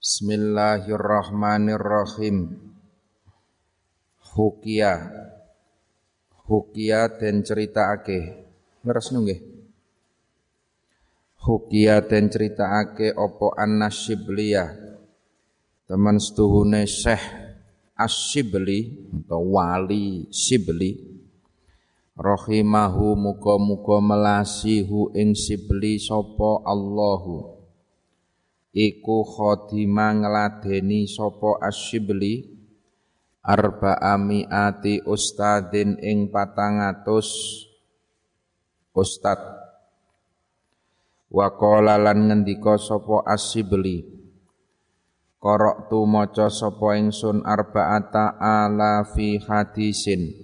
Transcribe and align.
Bismillahirrahmanirrahim. 0.00 2.56
Hukia. 4.32 5.12
Hukia 6.48 7.12
den 7.20 7.44
ceritakake. 7.44 8.48
Ngeres 8.80 9.12
nggih. 9.12 9.44
Hukia 11.44 12.00
den 12.00 12.32
ceritakake 12.32 13.12
opo 13.12 13.52
An-Nasyibliyah. 13.52 14.72
Teman 15.84 16.16
setuhune 16.16 16.88
Syekh 16.88 17.20
Asyibli 17.92 19.04
atau 19.12 19.52
wali 19.52 20.24
Sibli 20.32 20.96
rahimahu 22.16 23.20
muga-muga 23.20 24.00
melasihu 24.00 25.12
ing 25.12 25.36
Sibli 25.36 26.00
sapa 26.00 26.64
Allahu 26.64 27.59
iku 28.74 29.26
khotima 29.26 30.14
ngladeni 30.14 31.06
sapa 31.10 31.58
asyibli. 31.62 32.58
Arba'amiati 33.40 35.00
ustadin 35.08 35.96
ing 36.04 36.28
patangatus 36.28 37.28
ustad. 38.92 39.40
Wa 41.32 41.48
qala 41.56 41.96
lan 41.96 42.28
ngendika 42.28 42.76
sapa 42.76 43.24
asyibli. 43.24 44.04
Korok 45.40 45.88
tu 45.88 46.04
maca 46.04 46.52
sapa 46.52 47.00
ingsun 47.00 47.40
arba'ata 47.48 48.36
ala 48.36 49.08
fi 49.08 49.40
hadisin. 49.40 50.36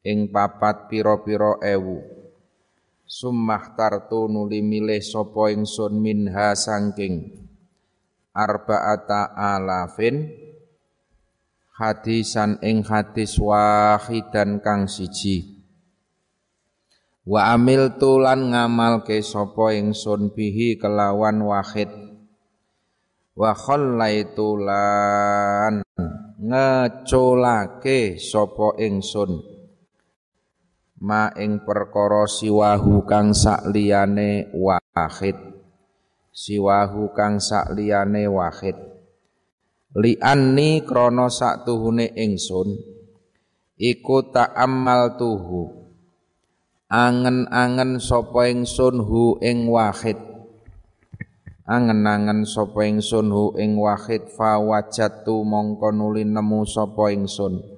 Ing 0.00 0.32
papat 0.32 0.88
pira-pira 0.88 1.60
ewu 1.60 2.11
summah 3.12 3.76
tartu 3.76 4.24
nuli 4.24 4.64
milih 4.64 5.04
sapa 5.04 5.52
ingsun 5.52 6.00
minha 6.00 6.56
sangking 6.56 7.44
arba'ata 8.32 9.36
alafin 9.36 10.32
hadisan 11.76 12.56
ing 12.64 12.80
hadis 12.88 13.36
wahidan 13.36 14.64
kang 14.64 14.88
siji. 14.88 15.60
Wa 17.28 17.52
amil 17.52 18.00
tulan 18.00 18.48
ngamal 18.48 19.04
ke 19.04 19.20
sapa 19.20 19.76
ingsun 19.76 20.32
bihi 20.32 20.80
kelawan 20.80 21.44
wahid. 21.44 21.92
Wa 23.36 23.52
khallaitu 23.52 24.56
lan 24.56 25.84
ngecolake 26.40 28.16
sapa 28.16 28.80
ingsun 28.80 29.51
ma 31.02 31.34
ing 31.34 31.66
perkara 31.66 32.30
siwahu 32.30 33.02
kang 33.02 33.34
sakliyane 33.34 34.54
wahid. 34.54 35.34
Siwahu 36.30 37.10
kang 37.10 37.42
sakliyane 37.42 38.30
wahid. 38.30 38.78
Li 39.98 40.14
anni 40.22 40.86
krana 40.86 41.26
saktuhune 41.26 42.14
ingsun 42.14 42.78
iku 43.74 44.30
ta'ammal 44.30 45.18
tuhu. 45.18 45.82
Angen-angen 46.86 47.98
sapa 47.98 48.46
ingsun 48.52 49.02
hu 49.02 49.42
ing 49.42 49.66
wahid. 49.66 50.22
Angen-angen 51.66 52.46
sapa 52.46 52.86
ingsun 52.86 53.26
hu 53.26 53.58
ing 53.58 53.74
wahid 53.74 54.30
fa 54.30 54.54
wajatu 54.62 55.42
mongko 55.42 55.90
nuli 55.90 56.22
nemu 56.22 56.62
sapa 56.62 57.10
ingsun 57.10 57.71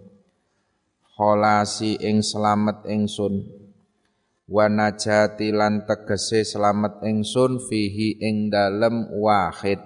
kholasi 1.14 1.98
ing 2.02 2.20
slamet 2.20 2.82
ingsun. 2.90 3.46
Wa 4.44 4.68
najati 4.68 5.54
lan 5.54 5.88
tegese 5.88 6.44
slamet 6.44 7.00
ingsun 7.00 7.62
fihi 7.64 8.20
ing 8.20 8.52
dalem 8.52 9.08
wahid. 9.16 9.80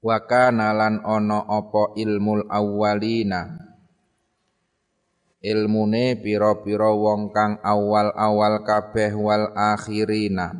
Wa 0.00 0.16
kana 0.24 0.72
lan 0.72 1.04
ana 1.04 1.44
apa 1.44 1.92
ilmul 1.98 2.48
awwalina? 2.48 3.68
Ilmune 5.40 6.20
pira-pira 6.20 6.92
wong 6.92 7.32
kang 7.32 7.56
awal-awal 7.64 8.60
kabeh 8.60 9.16
wal 9.16 9.56
akhirina. 9.56 10.52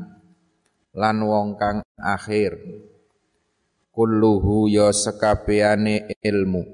Lan 0.97 1.16
wong 1.22 1.56
kang 1.60 1.84
akhir 2.00 2.56
kulluhu 4.00 4.72
ya 4.72 4.96
sekabehane 4.96 6.16
ilmu. 6.24 6.64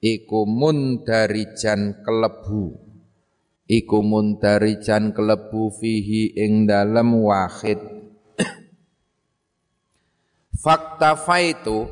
Iku 0.00 0.48
mundarijan 0.48 2.00
kelebu. 2.00 2.72
Iku 3.68 4.00
mundarijan 4.00 5.12
kelebu 5.12 5.68
fihi 5.76 6.32
ing 6.32 6.64
dalem 6.64 7.20
wahid. 7.20 7.76
Fakta 10.64 11.20
faitu 11.20 11.84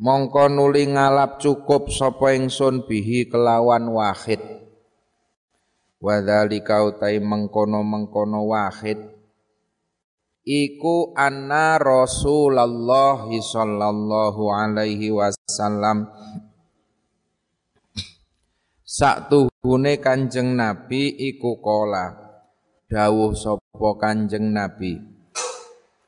mongko 0.00 0.48
nuli 0.48 0.96
ngalap 0.96 1.36
cukup 1.36 1.92
sapa 1.92 2.32
ingsun 2.32 2.88
bihi 2.88 3.28
kelawan 3.28 3.84
wahid. 3.92 4.40
Wadzalika 6.00 6.88
utai 6.88 7.20
mengkono-mengkono 7.20 8.48
wahid 8.48 9.15
iku 10.46 11.10
anna 11.18 11.74
Rasulullah 11.76 13.26
sallallahu 13.26 14.42
alaihi 14.54 15.10
wasallam. 15.10 16.06
Saktuhune 18.86 19.98
Kanjeng 19.98 20.54
Nabi 20.54 21.10
iku 21.34 21.58
kola. 21.58 22.14
Dawuh 22.86 23.34
sapa 23.34 23.90
Kanjeng 23.98 24.54
Nabi? 24.54 24.94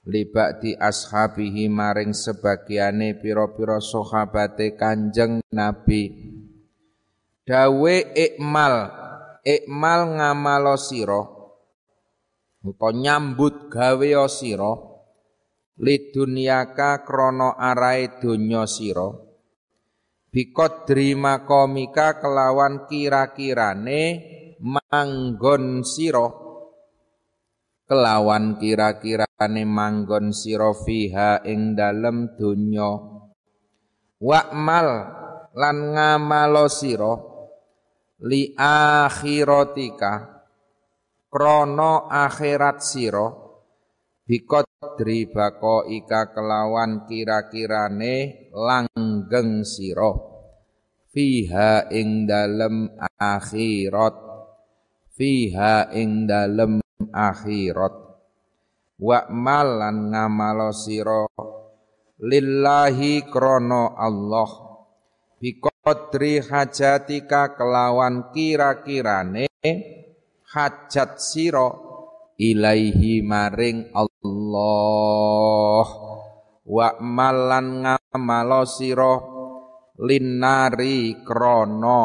Libak 0.09 0.62
di 0.65 0.72
ashabihi 0.72 1.69
maring 1.69 2.15
sebagiane 2.16 3.19
pira-pira 3.19 3.82
sahabate 3.82 4.78
Kanjeng 4.78 5.43
Nabi. 5.50 6.15
Dawe 7.44 7.97
ikmal. 8.15 8.94
Ikmal 9.43 10.00
ngamalo 10.16 10.76
sira 10.78 11.38
utawa 12.68 12.92
nyambut 12.92 13.72
gawe 13.72 14.28
sira 14.28 14.88
lidunyaka 15.78 17.06
krana 17.06 17.54
arae 17.54 18.18
donya 18.18 18.66
sira. 18.66 19.14
Biqadri 20.28 21.16
makomika 21.16 22.20
kelawan 22.20 22.84
kira-kirane 22.90 24.02
manggon 24.60 25.86
sira. 25.86 26.28
Kelawan 27.88 28.60
kira-kirane 28.60 29.64
manggon 29.64 30.36
sira 30.36 30.76
fiha 30.76 31.40
ing 31.48 31.72
dalem 31.72 32.36
donya. 32.36 32.92
Wa'mal 34.20 34.88
lan 35.56 35.76
ngamalo 35.96 36.68
sira. 36.68 37.14
Li 38.18 38.52
akhiratika 38.58 40.38
krono 41.28 42.08
akhirat 42.08 42.80
siro 42.80 43.28
biqadri 44.28 45.28
ika 45.28 46.20
kelawan 46.32 47.04
kira-kirane 47.08 48.48
langgeng 48.52 49.64
siro 49.64 50.28
fiha 51.18 51.88
ing 51.90 52.28
dalem 52.28 52.94
akhirat. 53.18 54.14
Fiha 55.18 55.90
ing 55.90 56.30
dalem 56.30 56.78
akhirat. 57.10 57.94
Wa 59.02 59.26
malan 59.30 60.14
ngamalo 60.14 60.70
siro 60.70 61.26
lillahi 62.22 63.26
krono 63.26 63.98
Allah. 63.98 64.50
Biqadri 65.42 66.42
hajatika 66.42 67.58
kelawan 67.58 68.30
kira-kirane 68.34 69.46
hajat 70.48 71.20
siro 71.20 71.69
ilaihi 72.41 73.20
maring 73.20 73.92
Allah. 73.92 75.87
Wa 76.69 77.00
malan 77.00 77.84
ngamalo 77.84 78.64
siro 78.64 79.14
linari 80.00 81.20
krono 81.25 82.00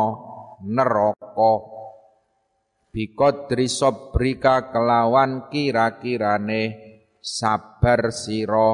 neraka. 0.67 1.56
Biqadri 2.94 3.65
sabrika 3.65 4.69
kelawan 4.69 5.50
kira-kirane 5.50 6.63
sabar 7.17 8.13
siro 8.13 8.71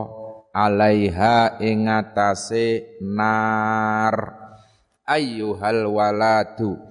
alaiha 0.52 1.62
ing 1.64 1.88
atase 1.88 3.00
nar. 3.00 4.38
Ayyuhal 5.10 5.90
waladu 5.90 6.89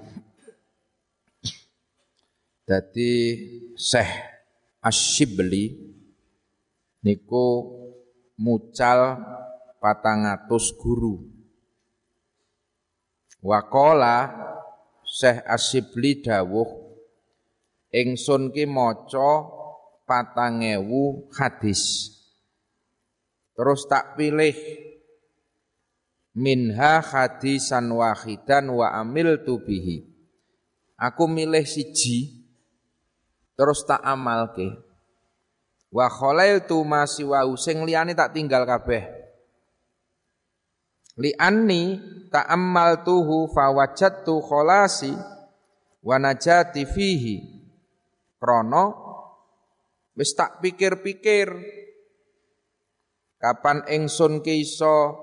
Dadi 2.69 3.32
Syekh 3.81 4.12
Asyibli 4.85 5.73
niku 7.00 7.65
mucal 8.37 9.17
patangatus 9.81 10.76
guru. 10.76 11.17
Wakola 13.41 14.29
Syekh 15.00 15.49
Asyibli 15.49 16.20
dawuh 16.20 16.69
ingsun 17.88 18.53
ki 18.53 18.69
maca 18.69 19.49
patangewu 20.05 21.32
hadis. 21.41 22.12
Terus 23.56 23.88
tak 23.88 24.21
pilih 24.21 24.61
minha 26.37 27.00
hadisan 27.00 27.97
wahidan 27.97 28.76
wa 28.76 28.93
amil 28.93 29.41
tubihi. 29.41 30.05
Aku 31.00 31.25
milih 31.25 31.64
siji 31.64 32.38
terus 33.58 33.82
tak 33.82 33.99
amal 34.06 34.55
ke. 34.55 34.70
Wa 35.90 36.06
tu 36.62 36.78
masih 36.87 37.34
wa 37.34 37.43
sing 37.58 37.82
liyane 37.82 38.14
tak 38.14 38.31
tinggal 38.31 38.62
kabeh. 38.62 39.02
Li 41.19 41.34
anni 41.34 41.99
tuhu 43.02 43.50
fawajadtu 43.50 44.38
kholasi 44.38 45.10
wa 46.06 46.16
najati 46.22 46.87
fihi. 46.87 47.58
Krono 48.38 48.84
wis 50.14 50.31
tak 50.38 50.62
pikir-pikir 50.62 51.50
kapan 53.43 53.82
ingsun 53.90 54.38
ki 54.46 54.62
iso 54.62 55.19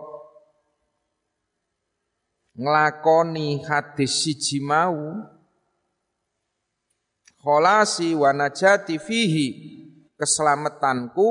nglakoni 2.59 3.63
hadis 3.63 4.23
siji 4.23 4.59
mau 4.59 5.34
kholasi 7.45 8.17
wa 8.17 8.33
najati 8.33 8.97
fihi. 8.97 9.47
Keselamatanku 10.17 11.27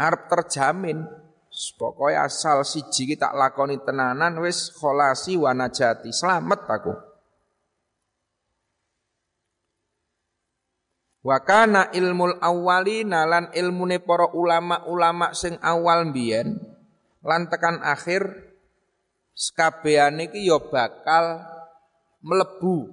arep 0.00 0.22
terjamin. 0.32 1.04
Pokoknya 1.76 2.24
asal 2.24 2.64
siji 2.64 3.04
kita 3.10 3.36
lakoni 3.36 3.76
tenanan 3.84 4.40
wis 4.40 4.72
kholasi 4.72 5.36
wa 5.36 5.52
najati. 5.52 6.08
Selamat 6.08 6.64
aku. 6.64 6.94
Wakana 11.20 11.92
ilmul 11.92 12.40
awwalina 12.40 13.28
lan 13.28 13.52
ilmune 13.52 14.00
para 14.00 14.32
ulama-ulama 14.32 15.36
sing 15.36 15.60
awal 15.60 16.08
mbiyen 16.08 16.56
lan 17.20 17.44
tekan 17.52 17.84
akhir 17.84 18.24
sekabehane 19.36 20.32
iki 20.32 20.48
ya 20.48 20.56
bakal 20.56 21.44
melebu 22.20 22.88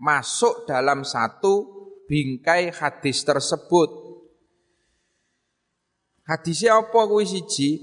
masuk 0.00 0.64
dalam 0.64 1.04
satu 1.04 1.68
bingkai 2.08 2.72
hadis 2.72 3.22
tersebut. 3.22 3.88
Hadisnya 6.26 6.78
apa 6.80 7.00
kuwi 7.06 7.26
siji? 7.26 7.80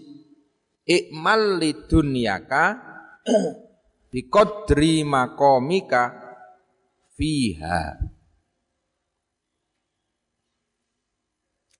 Ikmal 0.88 1.59
lidunyaka 1.59 2.80
biqadri 4.12 5.04
maqamika 5.04 6.15
fiha. 7.19 8.07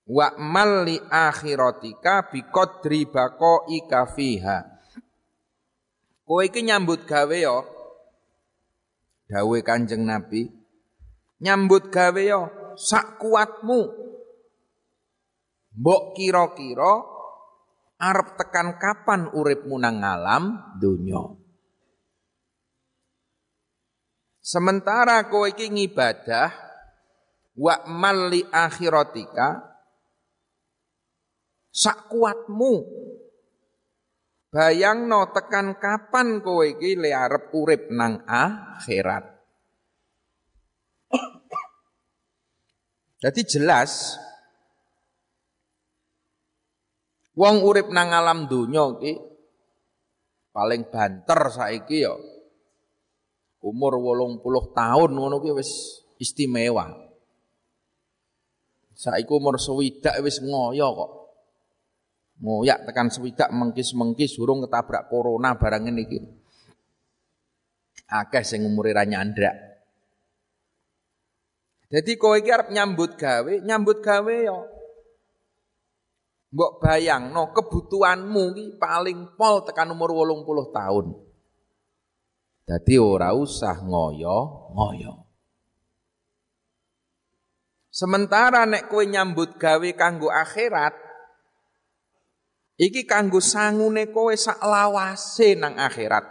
wa 0.08 0.32
mal 0.40 0.88
li 0.88 0.96
akhiratika 1.04 2.32
bi 2.32 2.40
qadri 2.48 3.04
baqaika 3.04 4.08
fiha 4.08 4.58
kowe 6.24 6.40
iki 6.48 6.64
nyambut 6.64 7.04
gawe 7.04 7.36
ya 7.36 7.60
dawuhe 9.28 9.60
Kanjeng 9.62 10.08
Nabi 10.08 10.48
nyambut 11.38 11.92
gawe 11.92 12.18
ya 12.18 12.48
sak 12.74 13.20
kuatmu 13.22 13.92
mbok 15.78 16.18
kira-kira 16.18 17.04
arep 18.02 18.34
tekan 18.34 18.80
kapan 18.80 19.30
uripmu 19.30 19.78
nang 19.78 20.02
alam 20.02 20.74
donya 20.80 21.38
sementara 24.42 25.28
kowe 25.30 25.46
iki 25.46 25.70
ngibadah 25.70 26.50
wa 27.58 27.74
mal 27.86 28.30
li 28.30 28.42
akhiratika 28.48 29.68
sak 31.78 32.10
kuatmu. 32.10 33.06
Bayangno 34.48 35.28
tekan 35.28 35.76
kapan 35.76 36.40
kowe 36.40 36.64
iki 36.64 36.96
le 36.96 37.12
arep 37.12 37.52
urip 37.52 37.92
nang 37.92 38.24
akhirat. 38.24 39.24
Jadi 43.20 43.40
jelas 43.44 44.16
wong 47.36 47.60
urip 47.60 47.92
nang 47.92 48.08
alam 48.08 48.48
donya 48.48 48.88
iki 48.96 49.20
paling 50.48 50.88
banter 50.88 51.40
saiki 51.52 52.08
ya 52.08 52.16
umur 53.60 54.00
80 54.00 54.40
tahun 54.72 55.10
ngono 55.12 55.44
ki 55.44 55.50
wis 55.60 56.00
istimewa. 56.16 56.88
Saiki 58.96 59.28
umur 59.28 59.60
sewidak 59.60 60.24
wis 60.24 60.40
ngoyo 60.40 60.88
kok 60.96 61.17
ngoyak 62.38 62.86
tekan 62.86 63.10
swidak 63.10 63.50
mengkis-mengkis 63.50 64.38
urung 64.38 64.62
ketabrak 64.66 65.10
corona 65.10 65.58
barang 65.58 65.90
ini 65.90 66.02
iki. 66.06 66.18
Akeh 68.08 68.44
sing 68.46 68.64
umure 68.64 68.94
ra 68.94 69.04
nyandrak. 69.04 69.68
Jadi 71.88 72.20
kowe 72.20 72.36
iki 72.36 72.52
arep 72.52 72.68
nyambut 72.68 73.16
gawe, 73.16 73.54
nyambut 73.64 74.04
gawe 74.04 74.34
ya. 74.44 74.60
Mbok 76.48 76.72
bayangno 76.80 77.52
kebutuhanmu 77.52 78.44
iki 78.56 78.64
paling 78.80 79.36
pol 79.36 79.64
tekan 79.64 79.92
umur 79.92 80.12
80 80.12 80.72
tahun. 80.72 81.06
Jadi 82.68 82.94
ora 83.00 83.32
usah 83.32 83.80
ngoyo-ngoyo. 83.80 85.24
Sementara 87.88 88.68
nek 88.68 88.92
kowe 88.92 89.00
nyambut 89.08 89.56
gawe 89.56 89.88
kanggo 89.96 90.28
akhirat, 90.28 91.07
Iki 92.78 93.10
kanggo 93.10 93.42
sangune 93.42 94.06
kowe 94.14 94.30
sak 94.38 94.62
lawase 94.62 95.58
nang 95.58 95.74
akhirat. 95.74 96.22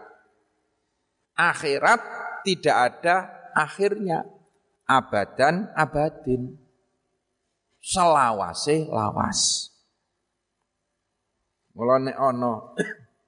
Akhirat 1.36 2.02
tidak 2.48 2.76
ada 2.76 3.16
akhirnya. 3.52 4.24
Abadan 4.88 5.68
abadin. 5.76 6.56
Selawase 7.84 8.88
lawas. 8.88 9.72
Mula 11.76 12.00
nek 12.00 12.16
ana 12.16 12.54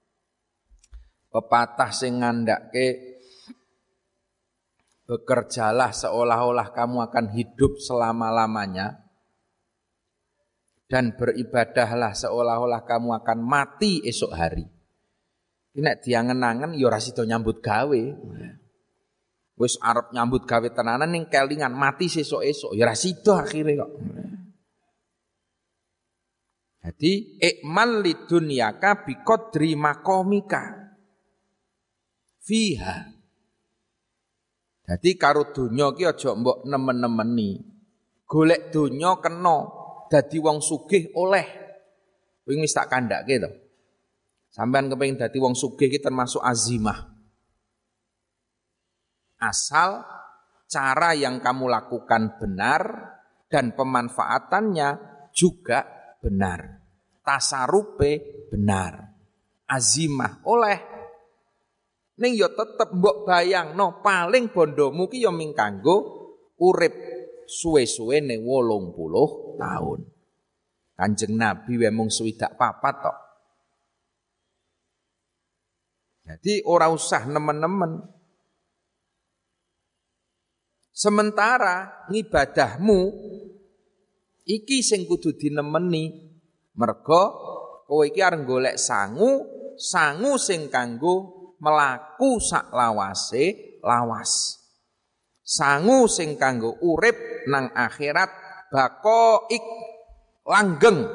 pepatah 1.36 1.92
sing 1.92 2.24
ngandake 2.24 3.20
bekerjalah 5.06 5.92
seolah-olah 5.92 6.72
kamu 6.72 7.04
akan 7.12 7.26
hidup 7.36 7.78
selama-lamanya 7.84 9.09
dan 10.90 11.14
beribadahlah 11.14 12.18
seolah-olah 12.18 12.82
kamu 12.82 13.22
akan 13.22 13.40
mati 13.46 14.02
esok 14.02 14.34
hari. 14.34 14.66
Ini 15.78 16.02
diangen-angen 16.02 16.74
ya 16.74 16.90
ora 16.90 16.98
nyambut 16.98 17.62
gawe. 17.62 18.04
Wis 19.62 19.78
arep 19.78 20.10
nyambut 20.10 20.50
gawe 20.50 20.66
tenanan 20.74 21.14
ning 21.14 21.30
kelingan 21.30 21.78
mati 21.78 22.10
sesuk-esuk 22.10 22.74
ya 22.74 22.90
ora 22.90 22.98
sida 22.98 23.46
akhire 23.46 23.78
kok. 23.78 23.92
Jadi 26.80 27.38
ikmal 27.38 28.02
lidunyaka 28.02 29.06
bi 29.06 29.14
qadri 29.22 29.78
maqamika 29.78 30.90
fiha. 32.42 33.14
Jadi 34.90 35.10
karo 35.22 35.54
donya 35.54 35.94
ki 35.94 36.04
aja 36.10 36.34
mbok 36.34 36.66
nemen-nemeni. 36.66 37.62
Golek 38.26 38.74
donya 38.74 39.22
kena 39.22 39.79
dadi 40.10 40.42
wong 40.42 40.60
sugih 40.60 41.14
oleh. 41.16 41.46
Kuwi 42.44 42.66
wis 42.66 42.74
tak 42.74 42.90
kandhake 42.90 43.38
to. 43.38 43.50
Sampean 44.50 44.90
kepengin 44.90 45.22
dadi 45.22 45.38
wong 45.38 45.54
sugih 45.54 45.88
iki 45.88 46.02
termasuk 46.02 46.42
azimah. 46.42 46.98
Asal 49.40 50.04
cara 50.68 51.16
yang 51.16 51.40
kamu 51.40 51.70
lakukan 51.70 52.42
benar 52.42 52.82
dan 53.48 53.78
pemanfaatannya 53.78 54.90
juga 55.32 55.86
benar. 56.20 56.82
Tasarupe 57.22 58.46
benar. 58.50 59.14
Azimah 59.70 60.42
oleh 60.50 60.78
ning 62.20 62.36
yo 62.36 62.52
tetep 62.52 62.92
mbok 63.00 63.24
bayangno 63.24 64.04
paling 64.04 64.52
bondomu 64.52 65.08
ki 65.08 65.24
yo 65.24 65.32
ming 65.32 65.56
kanggo 65.56 65.98
urip 66.60 67.19
suwe-suwe 67.50 68.22
ning 68.22 68.46
80 68.46 69.58
tahun. 69.58 70.00
Kanjeng 70.94 71.34
Nabi 71.34 71.82
wae 71.82 71.90
mung 71.90 72.14
swidak 72.14 72.54
papat 72.60 72.96
tok. 73.02 73.18
Jadi 76.30 76.62
ora 76.70 76.94
usah 76.94 77.26
nemen-nemen. 77.26 78.06
Sementara 80.94 82.06
ngibadahmu 82.12 83.00
iki 84.46 84.84
sing 84.84 85.08
kudu 85.08 85.34
dinemeni 85.34 86.12
mergo 86.76 87.24
kowe 87.88 88.04
iki 88.06 88.22
arep 88.22 88.46
golek 88.46 88.76
sangu, 88.78 89.48
sangu 89.80 90.36
sing 90.38 90.68
kanggo 90.68 91.40
melaku 91.64 92.38
sak 92.44 92.70
lawase 92.76 93.80
lawas. 93.82 94.59
Sangu 95.50 96.06
sing 96.06 96.38
kanggo 96.38 96.78
urip 96.78 97.18
nang 97.50 97.74
akhirat 97.74 98.30
ik 99.50 99.66
langgeng 100.46 101.10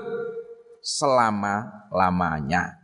selama-lamanya. 0.83 2.83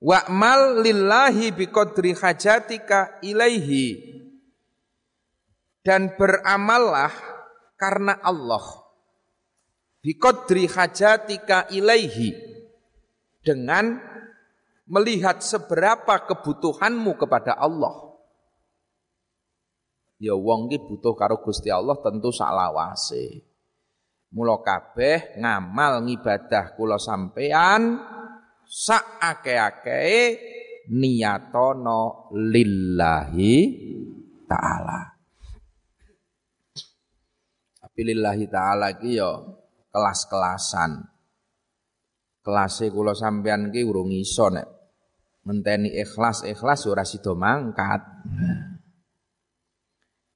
Wa'mal 0.00 0.84
lillahi 0.84 1.52
biqadri 1.52 2.16
hajatika 2.16 3.20
ilaihi. 3.20 4.16
Dan 5.84 6.16
beramallah 6.16 7.12
karena 7.76 8.16
Allah. 8.24 8.64
Biqadri 10.00 10.64
hajatika 10.68 11.68
ilaihi. 11.68 12.32
Dengan 13.44 14.00
melihat 14.88 15.44
seberapa 15.44 16.24
kebutuhanmu 16.24 17.20
kepada 17.20 17.56
Allah. 17.56 18.13
Ya 20.24 20.32
wong 20.32 20.72
ki 20.72 20.80
butuh 20.80 21.12
karo 21.12 21.44
Gusti 21.44 21.68
Allah 21.68 22.00
tentu 22.00 22.32
saklawase. 22.32 23.44
Mula 24.32 24.56
kabeh 24.64 25.36
ngamal 25.36 26.00
ngibadah 26.08 26.72
kula 26.72 26.96
sampean 26.96 28.00
sak 28.64 29.20
ake-ake 29.20 30.00
niyatono 30.88 32.32
lillahi 32.32 33.54
taala. 34.48 35.12
Tapi 37.84 38.00
lillahi 38.00 38.48
taala 38.48 38.96
ki 38.96 39.20
ya 39.20 39.28
kelas-kelasan. 39.92 41.04
Kelase 42.40 42.88
kula 42.88 43.12
sampean 43.12 43.68
ki 43.68 43.84
urung 43.84 44.08
iso 44.08 44.48
nek 44.48 44.66
ngenteni 45.44 45.92
ikhlas-ikhlas 46.00 46.88
ora 46.88 47.04
sida 47.04 47.36
mangkat. 47.36 48.02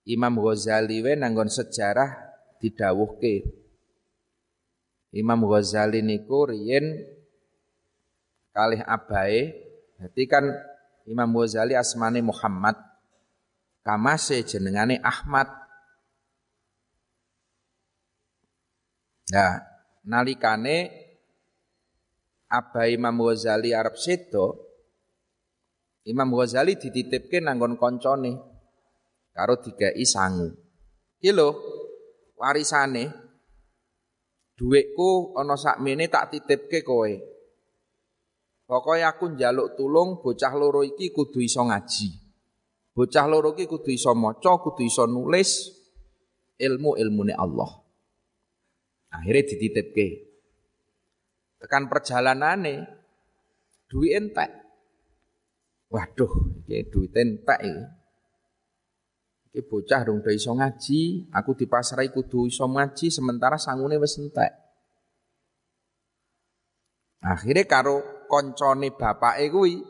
Imam 0.09 0.41
Ghazali 0.41 1.05
we 1.05 1.13
nanggon 1.21 1.53
sejarah 1.53 2.17
didawuhke. 2.57 3.45
Imam 5.13 5.45
Ghazali 5.45 6.01
niku 6.01 6.49
riyen 6.49 6.97
kalih 8.57 8.81
abae, 8.89 9.53
dadi 10.01 10.25
kan 10.25 10.49
Imam 11.05 11.29
Ghazali 11.37 11.77
asmane 11.77 12.25
Muhammad, 12.25 12.77
kamase 13.85 14.41
jenengane 14.49 14.97
Ahmad. 15.05 15.49
Nah, 19.29 19.61
nalikane 20.09 20.89
abai 22.49 22.97
Imam 22.97 23.13
Ghazali 23.21 23.77
Arab 23.77 24.01
sedo, 24.01 24.57
Imam 26.09 26.33
Ghazali 26.33 26.81
dititipke 26.81 27.45
nanggon 27.45 27.77
koncone 27.77 28.48
karo 29.39 29.63
dikai 29.63 30.03
sangu. 30.03 30.51
Iki 31.23 31.31
lho 31.31 31.49
warisane 32.35 33.07
dhuwitku 34.59 35.39
ana 35.39 35.55
sakmene 35.55 36.11
tak 36.11 36.35
titipke 36.35 36.83
kowe. 36.83 37.07
Pokoke 38.67 39.01
aku 39.07 39.39
njaluk 39.39 39.79
tulung 39.79 40.19
bocah 40.19 40.53
loro 40.59 40.83
iki 40.83 41.15
kudu 41.15 41.39
iso 41.39 41.63
ngaji. 41.63 42.11
Bocah 42.91 43.31
loro 43.31 43.55
iki 43.55 43.71
kudu 43.71 43.95
iso 43.95 44.11
maca, 44.19 44.59
kudu 44.59 44.83
iso 44.83 45.07
nulis 45.07 45.71
ilmu-ilmune 46.59 47.33
Allah. 47.39 47.71
Akhirnya 49.15 49.47
dititipke. 49.55 50.07
Tekan 51.63 51.87
perjalanane 51.89 52.75
duit 53.89 54.19
entek. 54.19 54.51
Waduh, 55.89 56.61
iki 56.69 56.91
duit 56.93 57.17
entek 57.17 57.61
iki. 57.65 57.98
Iki 59.49 59.65
bocah 59.65 60.05
dong 60.05 60.21
udah 60.21 60.35
iso 60.37 60.53
ngaji, 60.53 61.33
aku 61.33 61.57
dipasrai 61.57 62.13
kudu 62.13 62.45
iso 62.53 62.69
ngaji 62.69 63.09
sementara 63.09 63.57
sangune 63.57 63.97
wis 63.97 64.21
entek. 64.21 64.53
Akhirnya 67.25 67.65
karo 67.65 68.29
koncone 68.29 68.93
bapake 68.93 69.49
kuwi 69.49 69.81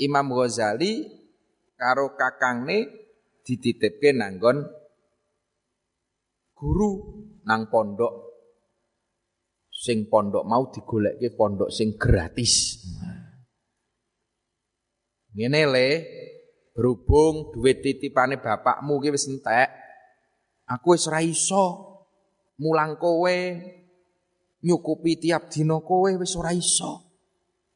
Imam 0.00 0.32
Ghazali 0.32 1.04
karo 1.74 2.14
kakangne 2.14 2.88
dititipke 3.42 4.14
nanggon 4.14 4.64
guru 6.54 6.92
nang 7.44 7.66
pondok 7.68 8.30
sing 9.68 10.06
pondok 10.06 10.44
mau 10.44 10.68
digolekke 10.70 11.34
pondok 11.34 11.72
sing 11.72 11.96
gratis. 11.96 12.84
Ngene 15.30 15.62
le, 15.70 15.88
Berhubung 16.70 17.50
duit 17.50 17.82
titipane 17.82 18.38
bapakmu 18.38 19.02
ki 19.02 19.10
wis 19.10 19.26
entek, 19.26 19.68
aku 20.70 20.94
wis 20.94 21.10
ora 21.10 21.18
iso 21.18 21.66
mulang 22.62 22.94
kowe 22.94 23.38
nyukupi 24.62 25.18
tiap 25.18 25.50
dina 25.50 25.82
kowe 25.82 26.10
wis 26.14 26.36
ora 26.38 26.54
iso. 26.54 27.10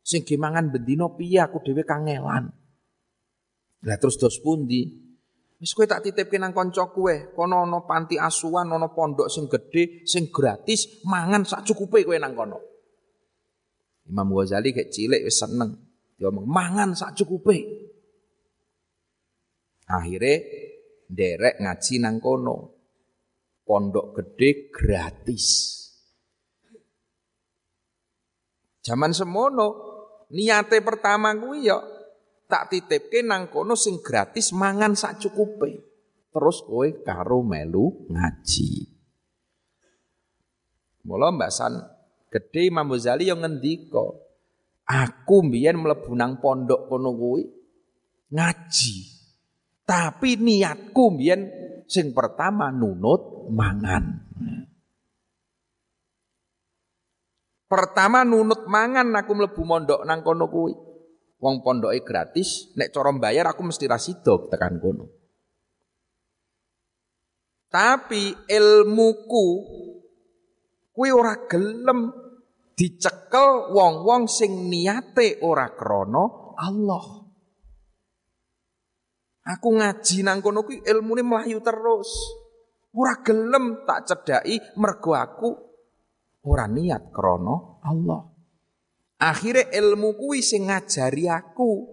Sing 0.04 0.20
gimangan 0.22 0.68
bendina 0.68 1.08
piye 1.10 1.40
aku 1.40 1.64
dhewe 1.64 1.82
kangelan. 1.82 2.52
Lah 3.84 3.96
terus 3.96 4.20
dos 4.20 4.36
pundi? 4.38 5.04
Wis 5.58 5.72
kowe 5.72 5.88
tak 5.88 6.04
titipke 6.04 6.36
nang 6.36 6.52
kanca 6.52 6.86
kowe, 6.92 7.32
kono 7.32 7.64
ana 7.64 7.82
panti 7.88 8.20
asuhan, 8.20 8.68
ana 8.68 8.92
pondok 8.92 9.32
sing 9.32 9.48
gedhe, 9.48 10.04
sing 10.04 10.28
gratis, 10.28 11.02
mangan 11.08 11.42
sak 11.48 11.64
cukupe 11.64 12.04
kowe 12.04 12.16
nang 12.20 12.36
kono. 12.36 12.60
Imam 14.04 14.28
Ghazali 14.28 14.76
kayak 14.76 14.92
cilik 14.92 15.24
wis 15.24 15.40
seneng. 15.40 15.80
Dia 16.20 16.28
ngomong 16.28 16.44
mangan 16.44 16.90
sak 16.92 17.16
cukupe. 17.16 17.83
Akhirnya 19.88 20.40
derek 21.08 21.60
ngaji 21.60 21.94
nang 22.00 22.16
kono. 22.20 22.56
Pondok 23.64 24.20
gede 24.20 24.68
gratis. 24.68 25.46
Zaman 28.84 29.16
semono 29.16 29.68
niate 30.36 30.84
pertama 30.84 31.32
kuwi 31.32 31.72
ya 31.72 31.80
tak 32.44 32.68
titipke 32.68 33.24
nang 33.24 33.48
kono 33.48 33.72
sing 33.72 34.04
gratis 34.04 34.52
mangan 34.52 34.92
sak 34.92 35.16
cukupe. 35.24 35.80
Terus 36.28 36.60
kowe 36.66 36.88
karo 37.00 37.40
melu 37.40 38.10
ngaji. 38.12 38.68
Mula 41.08 41.32
Mbak 41.32 41.52
San 41.52 41.74
gede 42.28 42.68
Imam 42.68 42.90
Ghazali 42.90 43.30
yang 43.30 43.40
ngendika, 43.44 44.02
aku 44.84 45.36
mbiyen 45.46 45.78
mlebu 45.78 46.12
nang 46.18 46.42
pondok 46.42 46.90
kono 46.90 47.14
kuwi 47.14 47.46
ngaji. 48.34 49.13
Tapi 49.84 50.40
niatku 50.40 51.04
mbiyen 51.12 51.40
sing 51.84 52.16
pertama 52.16 52.72
nunut 52.72 53.52
mangan. 53.52 54.04
Pertama 57.68 58.24
nunut 58.24 58.64
mangan 58.64 59.12
aku 59.12 59.32
mlebu 59.36 59.62
mondok 59.64 60.00
nang 60.08 60.24
kono 60.24 60.48
kuwi. 60.48 60.72
Wong 61.44 61.60
pondoke 61.60 62.00
gratis, 62.00 62.72
nek 62.72 62.88
cara 62.88 63.12
bayar 63.20 63.52
aku 63.52 63.68
mesti 63.68 63.84
ra 63.84 64.00
sida 64.00 64.48
tekan 64.48 64.80
kono. 64.80 65.04
Tapi 67.68 68.32
ilmuku 68.48 69.46
kuwi 70.94 71.10
ora 71.10 71.34
gelem 71.50 72.08
dicekel 72.78 73.74
wong-wong 73.74 74.30
sing 74.30 74.70
niate 74.70 75.42
ora 75.42 75.74
krana 75.74 76.54
Allah. 76.56 77.23
Aku 79.44 79.76
ngaji 79.76 80.24
nang 80.24 80.40
kono 80.40 80.64
kuwi 80.64 80.80
ilmune 80.88 81.20
mlayu 81.20 81.60
terus. 81.60 82.08
Ora 82.96 83.20
gelem 83.20 83.84
tak 83.84 84.08
cedhaki 84.08 84.56
mergo 84.80 85.12
aku 85.12 85.50
ora 86.48 86.64
niat 86.64 87.12
krana 87.12 87.84
Allah. 87.84 88.24
Akhire 89.20 89.68
ilmu 89.68 90.16
kuwi 90.16 90.40
sing 90.40 90.72
ngajari 90.72 91.28
aku. 91.28 91.92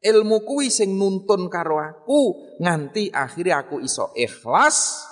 Ilmu 0.00 0.36
kuwi 0.44 0.68
sing 0.72 0.96
nuntun 0.96 1.48
karo 1.52 1.80
aku 1.80 2.20
nganti 2.60 3.12
akhirnya 3.12 3.64
aku 3.64 3.84
iso 3.84 4.12
ikhlas 4.16 5.04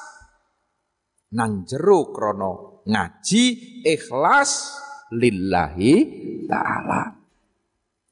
nang 1.37 1.69
jero 1.69 2.09
krana 2.13 2.83
ngaji 2.89 3.45
ikhlas 3.85 4.77
lillahi 5.13 5.93
taala. 6.49 7.17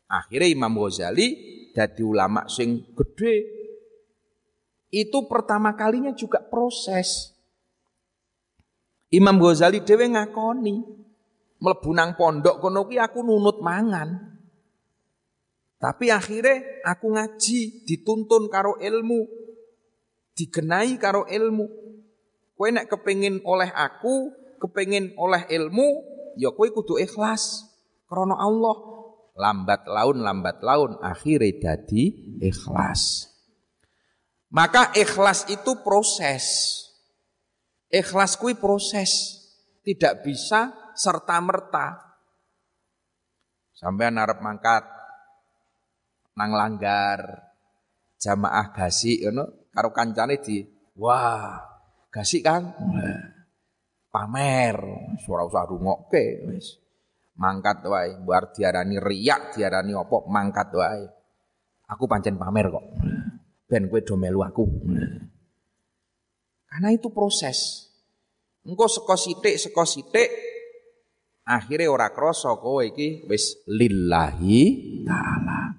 Akhirnya 0.09 0.49
Imam 0.52 0.76
Ghazali 0.76 1.56
dadi 1.76 2.00
ulama 2.00 2.49
sing 2.49 2.97
gede. 2.97 3.52
Itu 4.88 5.28
pertama 5.28 5.76
kalinya 5.76 6.16
juga 6.16 6.40
proses. 6.40 7.37
Imam 9.12 9.37
Ghazali 9.37 9.85
dhewe 9.85 10.09
ngakoni 10.09 10.80
mlebu 11.61 11.90
nang 11.92 12.16
pondok 12.16 12.64
kono 12.64 12.88
kuwi 12.88 12.97
aku 12.97 13.21
nunut 13.21 13.61
mangan. 13.61 14.33
Tapi 15.76 16.09
akhirnya 16.09 16.64
aku 16.88 17.12
ngaji, 17.12 17.85
dituntun 17.85 18.49
karo 18.49 18.80
ilmu, 18.80 19.28
digenai 20.33 20.97
karo 20.97 21.28
ilmu. 21.28 21.68
Kowe 22.56 22.68
nek 22.73 22.88
kepengin 22.88 23.45
oleh 23.45 23.68
aku, 23.76 24.33
kepengin 24.56 25.12
oleh 25.21 25.45
ilmu, 25.52 26.00
ya 26.40 26.49
kowe 26.56 26.64
kudu 26.73 26.97
ikhlas. 26.97 27.68
Karena 28.09 28.40
Allah 28.40 28.96
lambat 29.37 29.85
laun 29.87 30.25
lambat 30.25 30.64
laun 30.64 30.97
akhirnya 31.05 31.76
dadi 31.76 32.37
ikhlas 32.40 33.37
Maka 34.57 34.95
ikhlas 34.95 35.50
itu 35.50 35.83
proses. 35.83 36.45
Ikhlas 37.90 38.38
kui 38.38 38.55
proses. 38.55 39.43
Tidak 39.83 40.23
bisa 40.23 40.73
serta-merta. 40.95 42.00
Sampai 43.76 44.09
narap 44.09 44.40
mangkat 44.40 44.85
nang 46.37 46.52
langgar 46.52 47.21
jamaah 48.21 48.73
gasi 48.73 49.25
ngono 49.25 49.73
karo 49.73 49.88
kancane 49.93 50.37
di 50.40 50.61
wah 51.00 51.57
gasi 52.12 52.45
Kang 52.45 52.76
pamer 54.12 54.76
suara 55.21 55.49
usah 55.49 55.64
rungokke 55.64 56.45
wis 56.49 56.76
mangkat 57.37 57.85
wae 57.85 58.16
buar 58.25 58.52
diarani 58.52 58.97
riak 58.97 59.57
diarani 59.57 59.93
opo 59.93 60.25
mangkat 60.28 60.69
wae. 60.73 61.05
Aku 61.87 62.11
pancen 62.11 62.35
pamer 62.40 62.66
kok. 62.73 62.85
Ben 63.71 63.87
kowe 63.87 64.00
do 64.02 64.14
melu 64.19 64.43
aku. 64.43 64.64
Karena 66.66 66.90
itu 66.90 67.12
proses. 67.14 67.88
Engko 68.66 68.90
seko 68.90 69.14
sithik 69.14 69.55
seko 69.55 69.87
sithik 69.87 70.26
akhirnya 71.47 71.87
ora 71.87 72.11
krasa 72.11 72.50
kowe 72.59 72.83
iki 72.83 73.23
wis 73.31 73.62
lillahi 73.71 74.59
taala. 75.07 75.78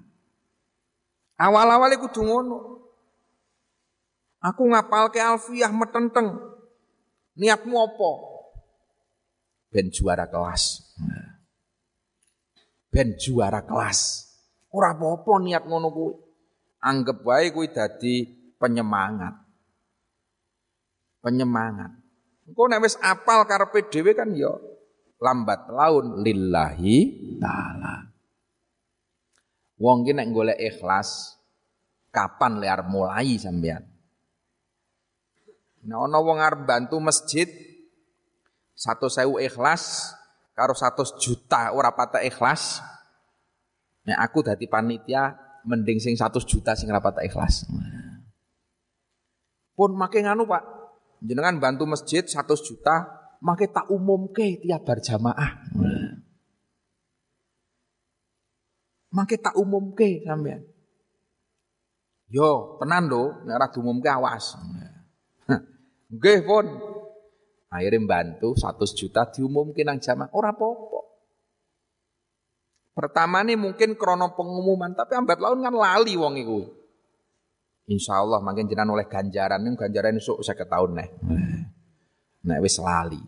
Awal-awal 1.38 1.92
iku 1.94 2.08
kudu 2.08 2.22
ngono. 2.24 2.58
Aku 4.38 4.70
ngapalke 4.70 5.20
alfiah 5.20 5.70
metenteng. 5.70 6.34
Niatmu 7.38 7.74
apa? 7.78 8.10
Ben 9.70 9.92
juara 9.92 10.26
kelas 10.26 10.88
ben 12.88 13.16
juara 13.16 13.64
kelas. 13.64 14.28
Ora 14.72 14.92
apa-apa 14.92 15.32
niat 15.40 15.64
ngono 15.64 15.88
kuwi. 15.92 16.14
Anggap 16.84 17.24
wae 17.24 17.50
kuwi 17.52 17.72
dadi 17.72 18.28
penyemangat. 18.60 19.34
Penyemangat. 21.24 21.92
Engko 22.48 22.62
nek 22.68 22.80
wis 22.84 22.96
apal 23.04 23.44
karepe 23.44 23.88
dhewe 23.92 24.16
kan 24.16 24.32
ya 24.32 24.52
lambat 25.20 25.68
laun 25.68 26.22
lillahi 26.24 26.96
taala. 27.42 28.08
Wong 29.78 30.02
ki 30.06 30.12
nek 30.16 30.30
golek 30.34 30.58
ikhlas 30.58 31.38
kapan 32.10 32.58
liar 32.58 32.86
mulai 32.88 33.38
sampean? 33.38 33.84
Nah 35.86 36.04
ana 36.04 36.18
wong 36.18 36.38
arep 36.42 36.66
bantu 36.66 36.98
masjid 36.98 37.46
satu 38.74 39.06
sewu 39.06 39.38
ikhlas 39.38 40.14
karo 40.58 40.74
100 40.74 41.22
juta 41.22 41.70
ora 41.70 41.94
patah 41.94 42.18
ikhlas. 42.26 42.82
Nek 44.02 44.18
aku 44.18 44.42
dadi 44.42 44.66
panitia 44.66 45.38
mending 45.62 46.02
sing 46.02 46.18
100 46.18 46.34
juta 46.42 46.74
sing 46.74 46.90
ora 46.90 46.98
patah 46.98 47.22
ikhlas. 47.22 47.62
Pun 49.78 49.94
makin 49.94 50.26
nganu 50.26 50.50
Pak. 50.50 50.64
Jenengan 51.22 51.62
bantu 51.62 51.86
masjid 51.86 52.26
100 52.26 52.34
juta, 52.66 53.06
make 53.38 53.70
tak 53.70 53.86
umumke 53.94 54.58
tiap 54.58 54.82
berjamaah. 54.82 55.62
Make 59.14 59.38
tak 59.38 59.54
umumke 59.54 60.26
sampean. 60.26 60.66
Yo, 62.28 62.76
tenan 62.82 63.08
lho, 63.08 63.40
nek 63.46 63.54
ora 63.56 63.66
diumumke 63.70 64.10
awas. 64.10 64.58
Nggih, 66.12 66.44
pun. 66.44 66.66
Akhirnya 67.68 68.00
bantu 68.08 68.56
100 68.56 68.96
juta 68.96 69.28
diumumkan 69.28 69.84
nang 69.84 69.98
jamaah. 70.00 70.32
Ora 70.32 70.56
apa-apa. 70.56 71.00
Pertama 72.96 73.44
nih 73.44 73.54
mungkin 73.54 73.94
krono 73.94 74.34
pengumuman, 74.34 74.90
tapi 74.96 75.14
ambat 75.14 75.38
laun 75.38 75.62
kan 75.62 75.70
lali 75.70 76.18
wong 76.18 76.34
iku. 76.40 76.60
Insya 77.88 78.20
Allah 78.20 78.42
makin 78.42 78.66
jenengan 78.66 78.96
oleh 78.96 79.06
ganjaran, 79.06 79.62
nih 79.62 79.78
ganjaran 79.78 80.18
esuk 80.18 80.42
saya 80.42 80.66
tahun 80.66 80.98
nih. 80.98 81.08
Nek 82.48 82.58
wis 82.64 82.80
lali. 82.82 83.20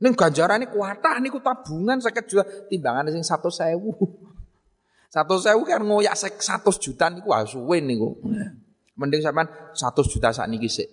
Ning 0.00 0.16
ganjaran 0.16 0.64
ini 0.64 0.72
kuatah 0.72 1.20
niku 1.20 1.44
tabungan 1.44 2.00
saya 2.00 2.24
juta 2.24 2.46
timbangan 2.72 3.12
sing 3.12 3.20
satu 3.20 3.52
sewu. 3.52 3.92
Satu 5.12 5.36
sewu 5.44 5.68
kan 5.68 5.84
ngoyak 5.84 6.16
satu 6.16 6.72
juta 6.80 7.12
niku 7.12 7.36
asuwe 7.36 7.84
niku. 7.84 8.16
Mending 8.96 9.20
sampean 9.20 9.52
satu 9.76 10.00
juta 10.00 10.32
saat 10.32 10.48
niki 10.48 10.72
sih. 10.72 10.88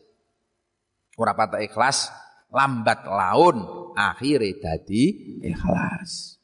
Ora 1.15 1.31
patah 1.31 1.63
ikhlas, 1.63 2.11
lambat 2.51 3.03
laun 3.07 3.57
akhirnya 3.97 4.55
dadi 4.61 5.37
ikhlas. 5.43 6.37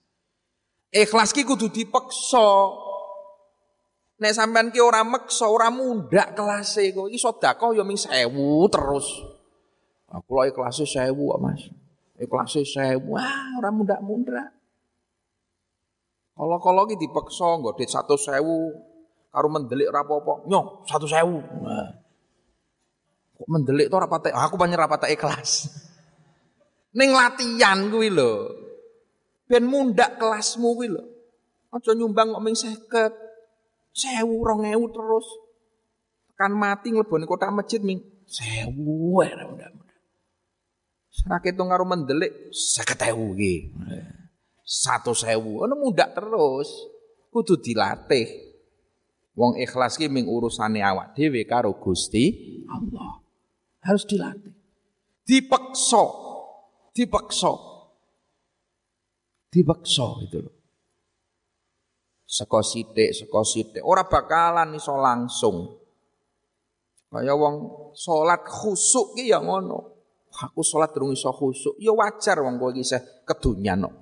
Ikhlas 0.93 1.33
ki 1.33 1.41
kudu 1.47 1.73
dipeksa. 1.73 2.49
Nek 4.21 4.31
sampean 4.37 4.69
ki 4.69 4.79
ora 4.79 5.01
meksa, 5.01 5.49
ora 5.49 5.73
mundak 5.73 6.37
kelase 6.37 6.93
kok. 6.93 7.09
Iki 7.09 7.17
sedekah 7.17 7.73
ya 7.73 7.83
ming 7.83 7.97
sewu 7.97 8.69
terus. 8.69 9.09
Aku 10.13 10.37
lho 10.37 10.45
ikhlase 10.45 10.85
sewu 10.85 11.33
Mas. 11.41 11.65
Ikhlase 12.21 12.61
sewu. 12.61 13.17
Wah, 13.17 13.57
ora 13.57 13.73
mundak-mundak. 13.73 14.53
Kalau-kalau 16.33 16.85
ki 16.85 16.97
dipeksa 16.97 17.57
nggo 17.57 17.73
dit 17.77 17.89
100.000 17.89 18.41
karo 19.33 19.47
mendelik 19.49 19.89
ora 19.89 20.05
apa-apa. 20.05 20.45
Nyo, 20.45 20.85
100.000. 20.85 21.65
Nah. 21.65 21.89
Kok 23.33 23.49
mendelik 23.49 23.89
to 23.89 23.97
ora 23.97 24.05
aku 24.07 24.55
banyak 24.57 24.77
rapate 24.77 25.09
ikhlas. 25.09 25.73
Ning 26.93 27.09
latihan 27.09 27.89
kuwi 27.89 28.13
lho. 28.13 28.53
Ben 29.49 29.65
mundak 29.65 30.21
kelasmu 30.21 30.77
kuwi 30.77 30.93
lho. 30.93 31.03
Aja 31.73 31.97
nyumbang 31.97 32.37
kok 32.37 32.43
ming 32.45 32.53
50. 32.53 32.87
1000 33.93 34.25
2000 34.25 34.93
terus. 34.93 35.27
Kan 36.33 36.53
mati 36.57 36.89
nglebone 36.89 37.25
kota 37.29 37.53
masjid 37.53 37.81
ming 37.81 38.01
1000 38.25 38.73
ora 39.13 39.45
mudah-mudah. 39.45 39.99
Sarak 41.13 41.45
itu 41.45 41.61
ngaruh 41.61 41.85
mendelik 41.85 42.49
50.000 42.49 43.37
iki. 43.37 43.55
100.000. 44.65 45.37
Ono 45.37 45.73
mundak 45.77 46.17
terus. 46.17 46.69
Kudu 47.29 47.57
dilatih. 47.61 48.53
Wong 49.33 49.57
ikhlas 49.57 49.97
ki 49.97 50.09
ming 50.09 50.29
urusane 50.29 50.81
awak 50.85 51.17
dhewe 51.17 51.41
karo 51.49 51.73
Gusti 51.77 52.33
Allah. 52.69 53.17
Harus 53.81 54.05
dilatih. 54.05 54.53
Dipeksa 55.25 56.22
dipaksa. 56.93 57.53
Dipaksa 59.49 60.07
itu 60.25 60.39
loh. 60.41 60.55
Seko 62.23 62.65
sithik, 62.65 63.13
seko 63.13 63.45
sithik. 63.45 63.83
Ora 63.85 64.09
bakalan 64.09 64.73
iso 64.73 64.97
langsung. 64.97 65.69
Kaya 67.13 67.37
wong 67.37 67.55
salat 67.93 68.41
khusuk 68.41 69.13
ki 69.13 69.29
ya 69.29 69.37
ngono. 69.37 69.93
Aku 70.33 70.65
salat 70.65 70.89
durung 70.97 71.13
iso 71.13 71.29
khusuk, 71.29 71.77
ya 71.77 71.93
wajar 71.93 72.41
wong 72.41 72.57
kowe 72.57 72.73
iki 72.73 72.81
isih 72.81 73.21
kedunyan 73.21 73.85
kok. 73.85 73.93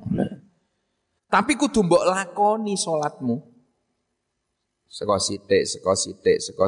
Tapi 1.27 1.59
kudu 1.59 1.83
mbok 1.83 2.07
lakoni 2.07 2.79
salatmu. 2.79 3.35
Seko 4.87 5.19
sithik, 5.19 5.67
seko 5.67 5.91
sithik, 5.91 6.39
seko 6.39 6.67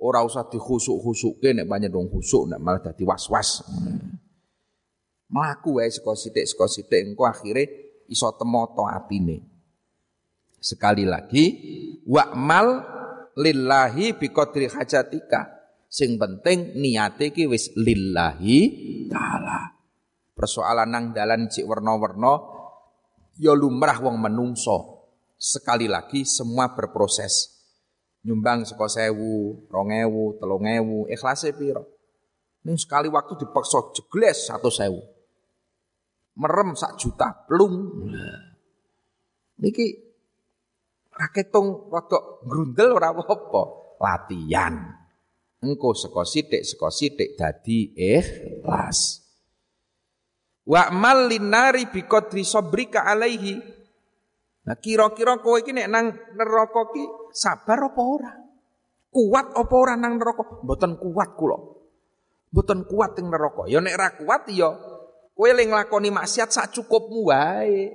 usah 0.00 0.44
dikhusuk-khusukke 0.48 1.56
nek 1.56 1.68
banyak 1.68 1.92
dong 1.92 2.08
khusuk 2.08 2.48
nek 2.52 2.60
malah 2.60 2.80
dadi 2.80 3.04
was-was. 3.04 3.64
Melaku 5.26 5.82
wae 5.82 5.90
saka 5.90 6.14
sithik 6.14 6.46
saka 6.46 6.66
sithik 6.70 7.02
engko 7.02 7.26
akhire 7.26 7.62
iso 8.06 8.30
temoto 8.38 8.86
atine. 8.86 9.42
Sekali 10.62 11.02
lagi 11.02 11.44
wa'mal 12.06 12.66
lillahi 13.34 14.14
biqadri 14.14 14.70
hajatika. 14.70 15.50
Sing 15.86 16.18
penting 16.18 16.78
niate 16.78 17.34
iki 17.34 17.46
wis 17.50 17.74
lillahi 17.74 18.58
taala. 19.10 19.74
Persoalan 20.36 20.88
nang 20.90 21.04
dalan 21.10 21.50
cik 21.50 21.66
werna-werna 21.66 22.34
ya 23.42 23.50
lumrah 23.50 23.98
wong 23.98 24.22
menungso. 24.22 25.10
Sekali 25.34 25.90
lagi 25.90 26.22
semua 26.22 26.70
berproses. 26.70 27.50
Nyumbang 28.26 28.66
saka 28.66 28.90
sewu, 28.90 29.66
rongewu, 29.70 30.38
telungewu, 30.38 31.06
ikhlasnya 31.06 31.54
piro. 31.54 31.86
Ini 32.66 32.74
sekali 32.74 33.06
waktu 33.06 33.38
dipaksa 33.38 33.94
jegles 33.94 34.50
satu 34.50 34.66
sewu 34.70 35.15
merem 36.36 36.76
sak 36.76 37.00
juta 37.00 37.32
plung. 37.48 38.06
Niki 39.56 39.86
raketung 41.16 41.88
rodok 41.88 42.44
grundel 42.44 42.92
ora 42.92 43.10
apa-apa, 43.12 43.62
latihan. 44.00 44.74
Engko 45.64 45.96
saka 45.96 46.22
sithik 46.28 46.62
saka 46.62 46.92
sithik 46.92 47.34
dadi 47.40 47.96
ikhlas. 47.96 49.24
Wa 50.68 50.92
mal 50.92 51.32
linari 51.32 51.88
bi 51.88 52.04
qadri 52.04 52.44
alaihi. 52.92 53.56
Nah 54.66 54.76
kira-kira 54.76 55.40
kowe 55.40 55.62
iki 55.62 55.72
nang 55.72 56.12
neraka 56.36 56.90
sabar 57.32 57.88
apa 57.88 58.02
ora? 58.02 58.32
Kuat 59.08 59.56
apa 59.56 59.74
ora 59.78 59.94
nang 59.96 60.20
neraka? 60.20 60.60
Mboten 60.60 61.00
kuat 61.00 61.38
kula. 61.38 61.56
Mboten 62.52 62.84
kuat 62.84 63.16
ing 63.16 63.32
neraka. 63.32 63.64
Ya 63.70 63.80
nek 63.80 63.96
ra 63.96 64.08
kuat 64.20 64.50
ya 64.52 64.74
Kowe 65.36 65.52
le 65.52 65.68
nglakoni 65.68 66.08
maksiat 66.08 66.48
sak 66.48 66.72
cukupmu 66.72 67.28
wae. 67.28 67.92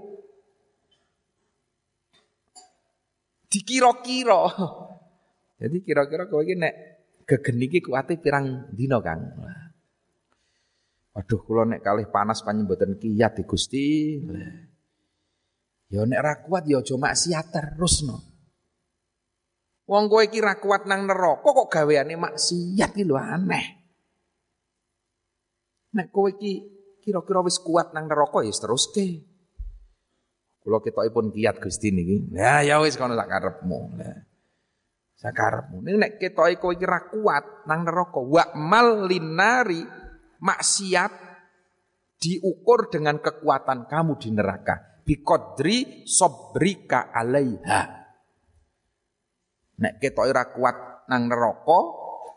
Dikira-kira. 3.50 4.46
Jadi 5.62 5.78
kira-kira 5.82 6.30
kowe 6.30 6.46
iki 6.46 6.54
nek 6.54 6.74
gegen 7.26 7.58
iki 7.66 7.82
kuwate 7.82 8.22
pirang 8.22 8.70
dina, 8.70 9.02
Kang? 9.02 9.42
Waduh, 11.18 11.42
kula 11.42 11.66
nek 11.66 11.82
kalih 11.82 12.08
panas 12.14 12.46
panjenengan 12.46 13.02
kiyat 13.02 13.42
di 13.42 13.44
Gusti. 13.44 13.90
Ya 15.90 16.06
nek 16.06 16.22
ra 16.22 16.34
kuat 16.46 16.70
ya 16.70 16.78
aja 16.80 16.94
maksiat 16.94 17.46
terus 17.50 18.06
no. 18.06 18.22
Wong 19.90 20.08
kowe 20.08 20.24
iki 20.24 20.40
ra 20.40 20.62
kuat 20.62 20.86
nang 20.86 21.10
neraka 21.10 21.52
kok 21.52 21.68
gaweane 21.74 22.16
maksiat 22.16 22.96
iki 22.96 23.04
lho 23.04 23.18
aneh. 23.18 23.66
Nek 25.98 26.08
kowe 26.14 26.32
iki 26.32 26.81
kira-kira 27.02 27.42
wis 27.42 27.58
kuat 27.58 27.92
nang 27.92 28.08
neraka 28.08 28.46
ya 28.46 28.54
teruske. 28.54 29.26
Kula 30.62 30.78
ketokipun 30.86 31.34
kiat 31.34 31.58
Gusti 31.58 31.90
niki. 31.90 32.38
Ya 32.38 32.62
ya 32.62 32.78
wis 32.80 32.94
kono 32.96 33.18
sak 33.18 33.28
karepmu. 33.28 33.80
Lah. 33.98 34.18
Sakarepmu. 35.22 35.86
Ning 35.86 36.02
nek 36.02 36.18
ketoke 36.18 36.58
kowe 36.58 36.74
iki 36.74 36.86
ra 36.86 37.06
kuat 37.06 37.70
nang 37.70 37.86
neraka, 37.86 38.18
wa 38.18 38.46
mal 38.58 39.06
linari 39.06 39.86
maksiat 40.42 41.14
diukur 42.18 42.90
dengan 42.90 43.22
kekuatan 43.22 43.86
kamu 43.86 44.18
di 44.18 44.30
neraka 44.34 45.06
biqadri 45.06 46.10
sobrika 46.10 47.14
alaiha. 47.14 47.82
Nek 49.82 49.94
ketok 50.02 50.26
ora 50.26 50.50
kuat 50.50 50.78
nang 51.10 51.30
neraka, 51.30 51.80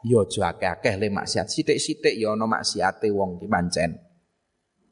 ya 0.05 0.20
aja 0.20 0.53
akeh-akeh 0.53 0.94
le 1.00 1.09
maksiat. 1.09 1.48
Sithik-sithik 1.48 2.16
ya 2.16 2.37
ana 2.37 2.44
maksiate 2.44 3.09
wong 3.09 3.40
ki 3.40 3.48
pancen. 3.48 3.96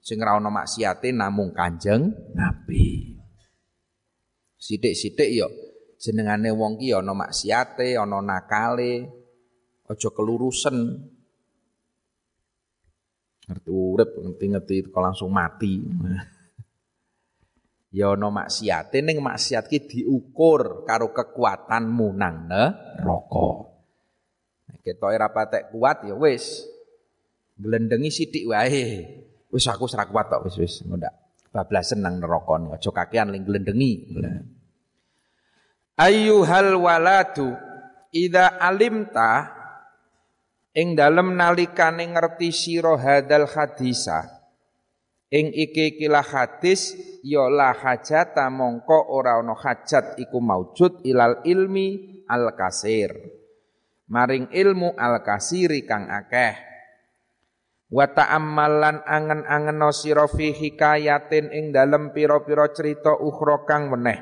Sing 0.02 0.18
ora 0.18 0.34
ana 0.34 0.50
maksiate 0.50 1.14
namung 1.14 1.54
Kanjeng 1.54 2.10
Nabi. 2.34 3.14
Sithik-sithik 4.58 5.30
ya 5.30 5.46
jenengane 6.02 6.50
wong 6.50 6.82
ki 6.82 6.90
ya 6.90 6.98
ana 6.98 7.14
maksiate, 7.14 7.94
ana 7.94 8.18
nakale, 8.18 9.06
aja 9.86 10.10
kelurusen. 10.10 11.06
Ngerti 13.46 13.70
urip, 13.70 14.10
ngerti-ngerti 14.18 14.90
kok 14.90 15.02
langsung 15.02 15.30
mati 15.30 15.78
ya 17.98 18.18
ana 18.18 18.26
maksiate 18.32 19.06
ning 19.06 19.22
maksiat 19.22 19.70
ki 19.70 19.86
diukur 19.86 20.82
karo 20.82 21.14
kekuatanmu 21.14 22.08
nang 22.18 22.50
neraka. 22.50 23.70
Ketoke 24.82 25.14
ora 25.14 25.30
patek 25.30 25.70
kuat 25.70 26.10
ya 26.10 26.18
wis 26.18 26.66
nglendengi 27.54 28.10
sithik 28.10 28.50
wae. 28.50 29.22
Wis 29.52 29.68
aku 29.68 29.84
ora 29.84 30.08
kuat 30.08 30.32
tok 30.32 30.48
wis 30.48 30.56
wis 30.56 30.74
ngondak. 30.88 31.12
Bablasen 31.52 32.00
nang 32.00 32.16
neraka 32.16 32.56
aja 32.72 32.90
kakean 32.90 33.28
ling 33.28 33.44
nglendengi. 33.44 34.16
Ayyuhal 36.00 36.80
waladu 36.80 37.52
idza 38.08 38.56
alimta 38.56 39.52
ing 40.72 40.96
dalem 40.96 41.36
nalikane 41.36 42.08
ngerti 42.08 42.48
sira 42.48 42.96
hadal 42.96 43.44
hadisa 43.44 44.42
Ing 45.32 45.48
iki 45.48 45.96
kila 45.96 46.20
hadis 46.20 46.92
ya 47.24 47.48
la 47.48 47.72
hajata 47.72 48.52
mongko 48.52 49.16
ora 49.16 49.40
ana 49.40 49.56
hajat 49.56 50.20
iku 50.20 50.44
maujud 50.44 51.00
ilal 51.08 51.40
ilmi 51.48 52.20
al 52.28 52.52
kasir. 52.52 53.16
Maring 54.12 54.52
ilmu 54.52 54.92
al 54.92 55.24
kasiri 55.24 55.88
kang 55.88 56.12
akeh. 56.12 56.71
Wa 57.92 58.08
ta'ammalan 58.08 59.04
angen-angen 59.04 59.84
sira 59.92 60.24
fi 60.24 60.56
hikayatin 60.56 61.52
ing 61.52 61.76
dalem 61.76 62.16
pira-pira 62.16 62.72
cerita 62.72 63.12
ukhra 63.12 63.68
kang 63.68 63.92
weneh. 63.92 64.16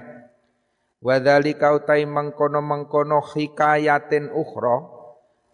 Wa 0.99 1.23
dzalika 1.23 1.79
utai 1.79 2.03
mengkono-mengkono 2.03 3.23
hikayatin 3.31 4.35
ukhra 4.35 4.91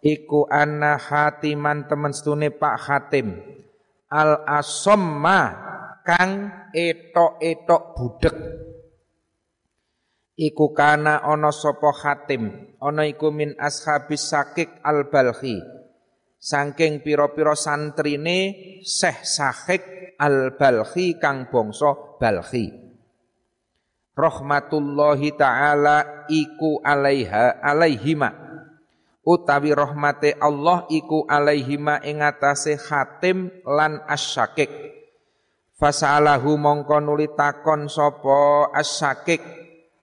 iku 0.01 0.49
anna 0.49 0.97
hatiman 0.97 1.85
temen 1.85 2.11
stune 2.11 2.49
Pak 2.49 2.75
Hatim 2.89 3.37
al 4.09 4.41
asomma 4.49 5.39
kang 6.01 6.49
etok-etok 6.73 7.83
budek 7.95 8.37
iku 10.41 10.73
kana 10.73 11.21
ana 11.21 11.53
sapa 11.53 11.93
khatim? 11.93 12.73
Ana 12.81 13.05
iku 13.05 13.29
min 13.29 13.53
ashabis 13.61 14.25
sakik 14.29 14.69
al 14.81 15.05
balhi 15.09 15.76
saking 16.37 17.01
pira-pira 17.01 17.57
santrine 17.57 18.53
Syekh 18.85 19.25
Sakik 19.25 19.83
al 20.21 20.55
balhi 20.57 21.17
kang 21.17 21.49
bangsa 21.49 22.17
balhi 22.21 22.87
rahmatullahi 24.17 25.37
taala 25.37 26.25
iku 26.25 26.81
alaiha 26.81 27.61
alaihima. 27.61 28.33
Utawi 29.27 29.75
rahmate 29.75 30.39
Allah 30.39 30.87
iku 30.87 31.27
alaihima 31.27 31.99
ing 32.01 32.23
atase 32.23 32.79
Hatim 32.79 33.51
lan 33.67 33.99
Asyakik 34.07 34.71
fasalahu 35.75 36.55
mongko 36.55 37.03
nuli 37.03 37.27
takon 37.35 37.91
sapa 37.91 38.71
Asyakik 38.71 39.43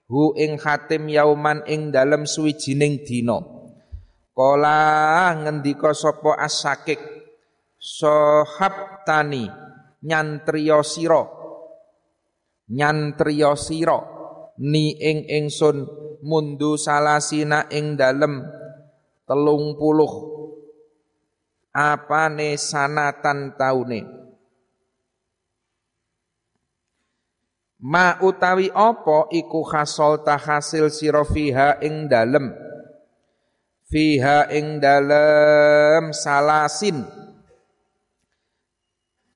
hu 0.05 0.37
ing 0.37 0.61
Hatim 0.61 1.09
yauman 1.09 1.65
ing 1.65 1.89
dalem 1.89 2.29
suwijining 2.29 3.01
dina 3.01 3.54
Kala 4.35 5.31
ngendika 5.31 5.95
sapa 5.95 6.35
Asyakik 6.35 6.99
tani 9.07 9.47
nyantriya 10.03 10.83
sira. 10.83 11.23
Nyantriya 12.67 13.55
sira 13.55 13.95
ni 14.59 14.91
ing 14.99 15.23
ingsun 15.23 15.87
mundu 16.19 16.75
salasina 16.75 17.71
ing 17.71 17.95
dalem 17.95 18.43
telung 19.23 19.79
puluh 19.79 20.11
apane 21.71 22.59
sanatan 22.59 23.55
taune? 23.55 24.01
Ma 27.87 28.19
utawi 28.19 28.67
apa 28.67 29.31
iku 29.31 29.63
khasol 29.63 30.27
hasil 30.27 30.91
sira 30.91 31.23
fiha 31.23 31.79
ing 31.79 32.11
dalem 32.11 32.64
fiha 33.85 34.49
ing 34.49 34.81
dalem 34.81 36.09
salasin 36.09 37.05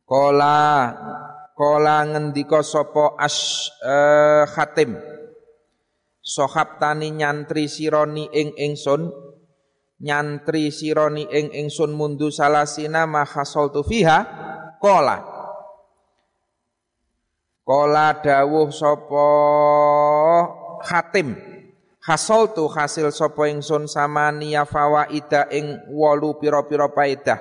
kola 0.10 0.90
kola 1.60 2.08
ngendika 2.08 2.64
sapa 2.64 3.20
as 3.20 3.68
uh, 3.84 4.48
khatim. 4.48 4.96
Sohab 6.24 6.80
tani 6.80 7.12
nyantri 7.12 7.68
sironi 7.68 8.32
ing 8.32 8.56
ingsun. 8.56 9.12
Nyantri 10.00 10.72
sironi 10.72 11.28
ing 11.28 11.52
ingsun 11.52 11.92
mundu 11.92 12.32
salasina 12.32 13.04
ma 13.04 13.28
khasaltu 13.28 13.84
fiha 13.84 14.20
kola. 14.80 15.20
Kola 17.68 18.16
dawuh 18.24 18.72
sapa 18.72 19.28
hatim 22.10 22.58
tu 22.58 22.66
hasil 22.66 23.14
sapa 23.14 23.46
ingsun 23.54 23.86
samania 23.86 24.66
fawaida 24.66 25.46
ing 25.54 25.78
wolu 25.94 26.42
pira-pira 26.42 26.90
paedah 26.90 27.38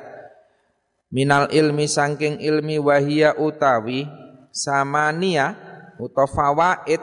minal 1.08 1.48
ilmi 1.48 1.88
sangking 1.88 2.36
ilmi 2.36 2.76
wahia 2.76 3.32
utawi 3.40 4.04
samania 4.52 5.56
utawa 5.96 6.28
fawaid 6.28 7.00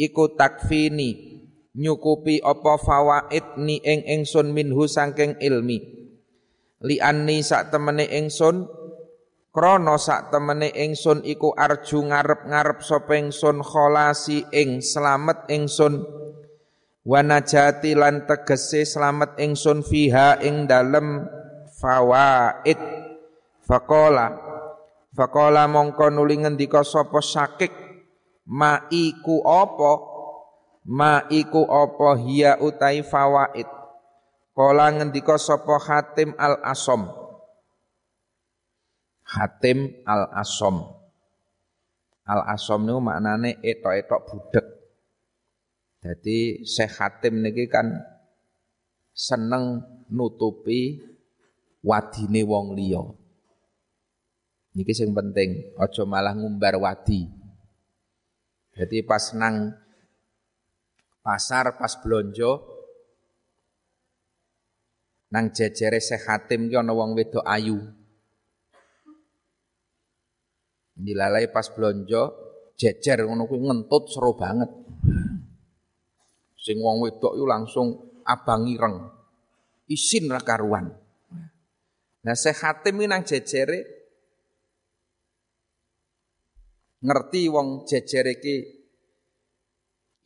iku 0.00 0.32
takfini 0.32 1.36
nyukupi 1.76 2.40
apa 2.40 2.80
fawaid 2.80 3.60
ni 3.60 3.76
ing 3.84 4.00
ingsun 4.08 4.56
minhu 4.56 4.88
sangking 4.88 5.36
ilmi. 5.44 5.78
Li 6.88 6.96
anni 7.00 7.44
sak 7.44 7.68
temene 7.72 8.08
ingsun 8.08 8.64
krana 9.52 9.96
sak 10.00 10.32
temene 10.32 10.72
ingsun 10.72 11.24
iku 11.24 11.52
arju 11.52 12.00
ngarep-ngarep 12.00 12.80
sapa 12.80 13.16
ingsun 13.20 13.60
kholasi 13.60 14.44
ing 14.52 14.80
slamet 14.80 15.48
ingsun 15.52 16.04
wa 17.06 17.22
najati 17.22 17.94
lan 17.94 18.26
tegese 18.26 18.82
slamet 18.82 19.38
ingsun 19.38 19.86
fiha 19.86 20.42
ing 20.42 20.66
dalem 20.66 21.22
fawaid. 21.78 22.80
Faqala 23.62 24.34
faqala 25.14 25.70
mongko 25.70 26.10
nuli 26.10 26.42
ngendika 26.42 26.82
sapa 26.82 27.22
sakik? 27.22 27.70
Ma 28.46 28.90
iku 28.90 29.42
apa? 29.46 29.92
Ma 30.86 31.26
iku 31.30 31.66
apa 31.66 32.14
hiya 32.18 32.62
utai 32.62 33.02
fawaid? 33.02 33.66
Kala 34.56 34.88
ngendika 34.88 35.36
sapa 35.36 35.76
Hatim 35.76 36.32
al 36.40 36.56
Asom 36.64 37.04
Hatim 39.26 40.00
al 40.08 40.32
Asom 40.32 40.80
al 42.24 42.40
Asom 42.48 42.88
niku 42.88 42.96
maknane 43.04 43.60
etok-etok 43.60 44.20
budek 44.32 44.75
jadi 46.06 46.62
Syekh 46.62 47.02
Hatim 47.02 47.42
niki 47.42 47.66
kan 47.66 47.90
seneng 49.10 49.82
nutupi 50.06 51.02
wadine 51.82 52.46
wong 52.46 52.78
liya 52.78 53.02
niki 54.78 54.94
sing 54.94 55.10
penting 55.10 55.74
aja 55.74 56.06
malah 56.06 56.38
ngumbar 56.38 56.78
wadi 56.78 57.26
jadi 58.78 59.02
pas 59.02 59.34
nang 59.34 59.74
pasar 61.26 61.74
pas 61.74 61.90
blonjo 61.98 62.76
Nang 65.26 65.50
jejere 65.50 65.98
Syekh 65.98 66.30
Hatim 66.30 66.70
ki 66.70 66.78
ana 66.78 66.94
wong 66.94 67.18
wedok 67.18 67.42
ayu. 67.42 67.82
Dilalai 70.94 71.50
pas 71.50 71.66
blonjo 71.74 72.22
jejer 72.78 73.26
ngono 73.26 73.50
kuwi 73.50 73.66
ngentut 73.66 74.06
seru 74.06 74.38
banget. 74.38 74.70
Sing 76.66 76.82
wong 76.82 76.98
wedok 77.06 77.38
itu 77.38 77.46
langsung 77.46 77.94
abang 78.26 78.66
ireng. 78.66 79.06
Isin 79.86 80.26
ra 80.26 80.42
karuan. 80.42 80.90
Nah 82.26 82.34
Syekh 82.34 82.58
Hatim 82.66 83.06
nang 83.06 83.22
jejere 83.22 83.86
ngerti 87.06 87.46
wong 87.46 87.86
jejere 87.86 88.42
ki 88.42 88.56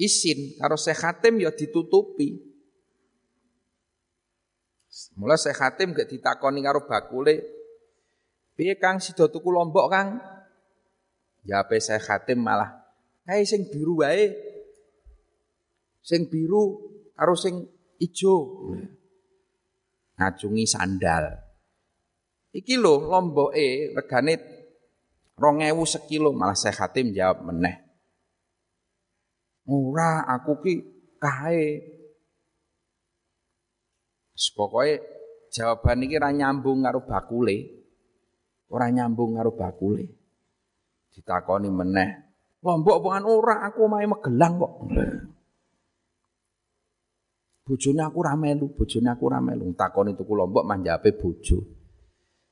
isin 0.00 0.56
karo 0.56 0.80
Syekh 0.80 1.04
Hatim 1.04 1.44
ya 1.44 1.52
ditutupi. 1.52 2.40
Mula 5.20 5.36
Syekh 5.36 5.60
Hatim 5.60 5.92
gak 5.92 6.08
ditakoni 6.08 6.64
karo 6.64 6.88
bakule, 6.88 7.36
"Piye 8.56 8.80
Kang 8.80 8.96
sida 8.96 9.28
tuku 9.28 9.52
lombok, 9.52 9.92
Kang?" 9.92 10.16
Jawabe 11.44 11.76
Syekh 11.84 12.08
Hatim 12.08 12.40
malah, 12.40 12.80
"Kae 13.28 13.44
sing 13.44 13.68
biru 13.68 14.00
wae." 14.00 14.49
Sing 16.00 16.26
biru 16.26 16.80
karo 17.16 17.36
sing 17.36 17.64
ijo. 18.00 18.36
Ngacungi 20.16 20.64
sandal. 20.68 21.32
Iki 22.50 22.74
lho 22.76 23.08
lomboke 23.08 23.94
regane 23.94 24.34
2000 25.38 25.72
sekilo 25.86 26.34
malah 26.36 26.58
Syekh 26.58 26.82
Hatim 26.82 27.14
jawab 27.16 27.46
meneh. 27.46 27.76
Ora 29.70 30.26
aku 30.26 30.52
ki 30.60 30.74
kae 31.22 31.64
Pokoke 34.40 35.00
jawaban 35.52 36.04
iki 36.04 36.16
ora 36.16 36.32
nyambung 36.32 36.84
karo 36.84 37.04
bakule. 37.04 37.56
Ora 38.72 38.92
nyambung 38.92 39.36
karo 39.36 39.52
bakule. 39.56 40.04
Ditakoni 41.12 41.68
meneh. 41.72 42.10
Lombok 42.60 43.00
bukan 43.00 43.24
ora, 43.24 43.64
aku 43.64 43.88
main 43.88 44.04
Magelang 44.04 44.60
kok. 44.60 44.72
Bojone 47.70 48.02
aku 48.02 48.26
ora 48.26 48.34
melu, 48.34 48.66
bojone 48.74 49.14
aku 49.14 49.30
ora 49.30 49.38
melu. 49.38 49.70
Takoni 49.78 50.18
tuku 50.18 50.34
Lombok 50.34 50.66
manjape 50.66 51.14
bojo. 51.14 51.62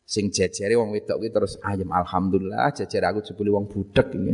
Sing 0.07 0.31
jejere 0.31 0.78
wong 0.78 0.94
wedok 0.94 1.18
kuwi 1.18 1.35
terus 1.35 1.59
ayem 1.59 1.90
alhamdulillah 1.90 2.70
jejer 2.70 3.02
aku 3.02 3.26
jebule 3.26 3.50
wong 3.50 3.66
budek 3.66 4.14
iki. 4.14 4.31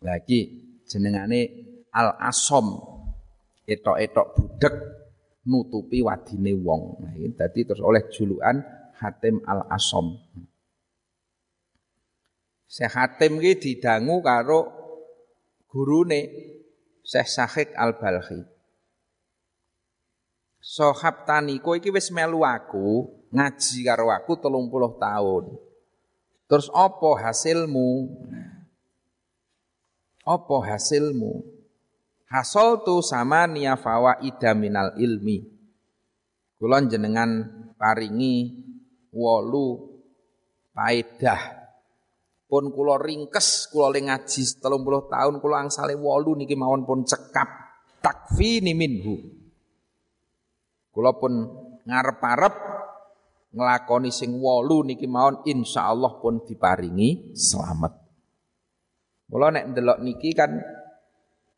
Lah 0.00 0.16
iki 0.16 0.40
jenengane 0.88 1.40
Al 1.92 2.16
Asom. 2.24 2.72
Etok-etok 3.68 4.26
budek 4.32 4.74
nutupi 5.44 6.00
wadine 6.00 6.56
wong. 6.56 7.04
Nah, 7.04 7.12
tadi 7.36 7.68
terus 7.68 7.84
oleh 7.84 8.08
julukan 8.08 8.64
Hatim 8.96 9.44
Al 9.44 9.68
Asom. 9.68 10.16
Syekh 12.64 12.96
Hatim 12.96 13.44
ki 13.44 13.60
didangu 13.60 14.24
karo 14.24 14.72
gurune 15.68 16.32
Syekh 17.04 17.28
Sahik 17.28 17.68
Al 17.76 18.00
Sohab 20.64 21.28
taniko 21.28 21.76
iki 21.76 21.92
wis 21.92 22.08
melu 22.08 22.40
aku 22.40 23.04
ngaji 23.36 23.84
karo 23.84 24.08
aku 24.08 24.40
telung 24.40 24.72
puluh 24.72 24.96
tahun. 24.96 25.60
Terus 26.48 26.72
apa 26.72 27.20
hasilmu? 27.20 28.08
Apa 30.24 30.56
hasilmu? 30.64 31.44
Hasol 32.32 32.80
tu 32.80 33.04
sama 33.04 33.44
niyafawa 33.44 34.24
ida 34.24 34.56
minal 34.56 34.96
ilmi. 34.96 35.44
Kulon 36.56 36.88
jenengan 36.88 37.44
paringi 37.76 38.56
wolu 39.12 40.00
paedah. 40.72 41.60
Pun 42.48 42.72
kulo 42.72 42.96
ringkes, 42.96 43.68
kulo 43.68 43.92
le 43.92 44.00
ngaji 44.00 44.42
telung 44.64 44.80
puluh 44.80 45.04
tahun, 45.12 45.44
kulo 45.44 45.60
angsale 45.60 45.92
wolu 45.92 46.40
niki 46.40 46.56
mawon 46.56 46.88
pun 46.88 47.04
cekap. 47.04 47.52
Takfi 48.00 48.64
minhu. 48.64 49.33
Kulo 50.94 51.18
pun 51.18 51.32
ngarep-arep 51.82 52.54
ngelakoni 53.50 54.14
sing 54.14 54.38
wolu 54.38 54.86
niki 54.86 55.10
mawon 55.10 55.42
insyaallah 55.42 56.22
pun 56.22 56.46
diparingi 56.46 57.34
selamat. 57.34 57.92
Kulo 59.26 59.50
nek 59.50 59.74
ndelok 59.74 59.98
niki 60.06 60.30
kan 60.38 60.54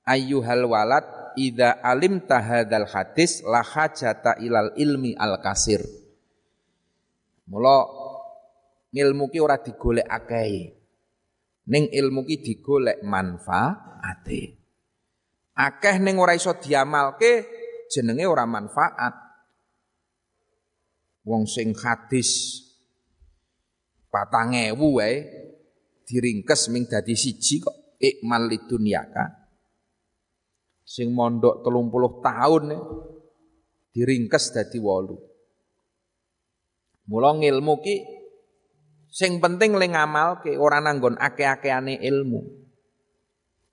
ayyuhal 0.09 0.65
walad 0.65 1.05
idza 1.37 1.85
alim 1.85 2.25
tahadal 2.25 2.89
hadis 2.89 3.45
la 3.45 3.61
hajata 3.61 4.41
ilal 4.41 4.73
ilmi 4.81 5.13
al 5.13 5.37
kasir. 5.45 5.85
Mula 7.53 7.85
ilmu 8.91 9.29
ki 9.29 9.39
ora 9.45 9.61
digolek 9.61 10.09
akeh. 10.09 10.73
Ning 11.69 11.93
ilmu 11.93 12.25
ki 12.25 12.41
digolek 12.41 13.05
manfaate. 13.05 14.41
Akeh 15.61 15.97
ning 16.01 16.17
ora 16.17 16.33
iso 16.33 16.57
diamalke 16.57 17.45
jenenge 17.93 18.25
ora 18.25 18.49
manfaat. 18.49 19.26
Wong 21.27 21.43
sing 21.51 21.75
hadis 21.75 22.63
patang 24.07 24.55
ewu 24.55 25.03
wae 25.03 25.27
diringkes 26.07 26.71
ming 26.71 26.87
dadi 26.87 27.19
siji 27.19 27.59
kok 27.59 27.99
ikmal 27.99 28.47
lidunyaka 28.47 29.47
sing 30.87 31.11
mondok 31.11 31.67
telung 31.67 31.91
puluh 31.91 32.23
tahun 32.23 32.63
nih, 32.71 32.83
diringkes 33.91 34.55
dadi 34.55 34.79
wolu. 34.79 35.19
Mula 37.11 37.35
ilmu 37.35 37.75
ki 37.83 37.97
sing 39.11 39.43
penting 39.43 39.75
le 39.75 39.87
ngamal 39.91 40.47
ke 40.47 40.55
orang 40.55 40.87
nanggon 40.87 41.19
ake-akeane 41.19 41.99
ilmu. 42.07 42.41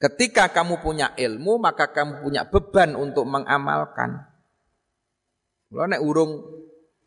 Ketika 0.02 0.52
kamu 0.52 0.84
punya 0.84 1.16
ilmu, 1.16 1.64
maka 1.64 1.96
kamu 1.96 2.28
punya 2.28 2.44
beban 2.50 2.98
untuk 2.98 3.24
mengamalkan. 3.24 4.28
Mula 5.72 5.96
nek 5.96 6.02
urung 6.04 6.32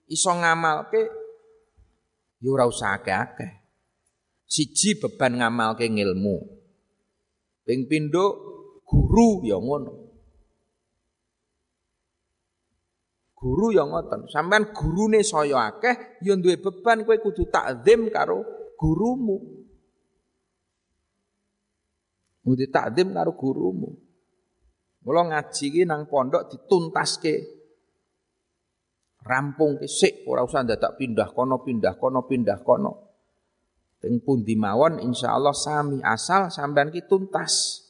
iso 0.06 0.30
ngamal 0.30 0.86
ke, 0.90 1.02
ya 2.42 2.48
ora 2.50 2.66
usah 2.66 2.98
akeh-akeh. 2.98 3.50
Siji 4.46 4.98
beban 5.02 5.42
ngamal 5.42 5.74
ke 5.74 5.90
ilmu. 5.90 6.38
Ping 7.66 7.90
pindho 7.90 8.26
guru 8.86 9.42
ya 9.42 9.58
ngono. 9.58 10.06
Guru 13.36 13.74
yang 13.74 13.92
ngoten. 13.92 14.30
Sampean 14.32 14.72
gurune 14.72 15.20
saya 15.20 15.70
akeh 15.70 16.22
ya 16.24 16.34
duwe 16.38 16.56
beban 16.56 17.04
kowe 17.04 17.18
kudu 17.20 17.50
takzim 17.52 18.08
karo 18.08 18.42
gurumu. 18.78 19.36
Kudu 22.46 22.66
takzim 22.72 23.12
karo 23.12 23.34
gurumu. 23.36 23.92
Mula 25.04 25.22
ngaji 25.30 25.66
ki 25.68 25.82
nang 25.84 26.08
pondok 26.10 26.48
dituntaske. 26.48 27.55
Rampung 29.26 29.82
ki 29.82 29.90
sik 29.90 30.22
ora 30.30 30.46
usah 30.46 30.62
dadak 30.62 30.94
pindah 30.94 31.34
kono 31.34 31.58
pindah 31.66 31.98
kono 31.98 32.22
pindah 32.30 32.58
kono. 32.62 32.92
Teng 33.98 34.22
pundi 34.22 34.54
mawon 34.54 35.02
insyaallah 35.02 35.56
sami 35.56 35.98
asal 35.98 36.46
sampean 36.46 36.94
ki 36.94 37.10
tuntas. 37.10 37.82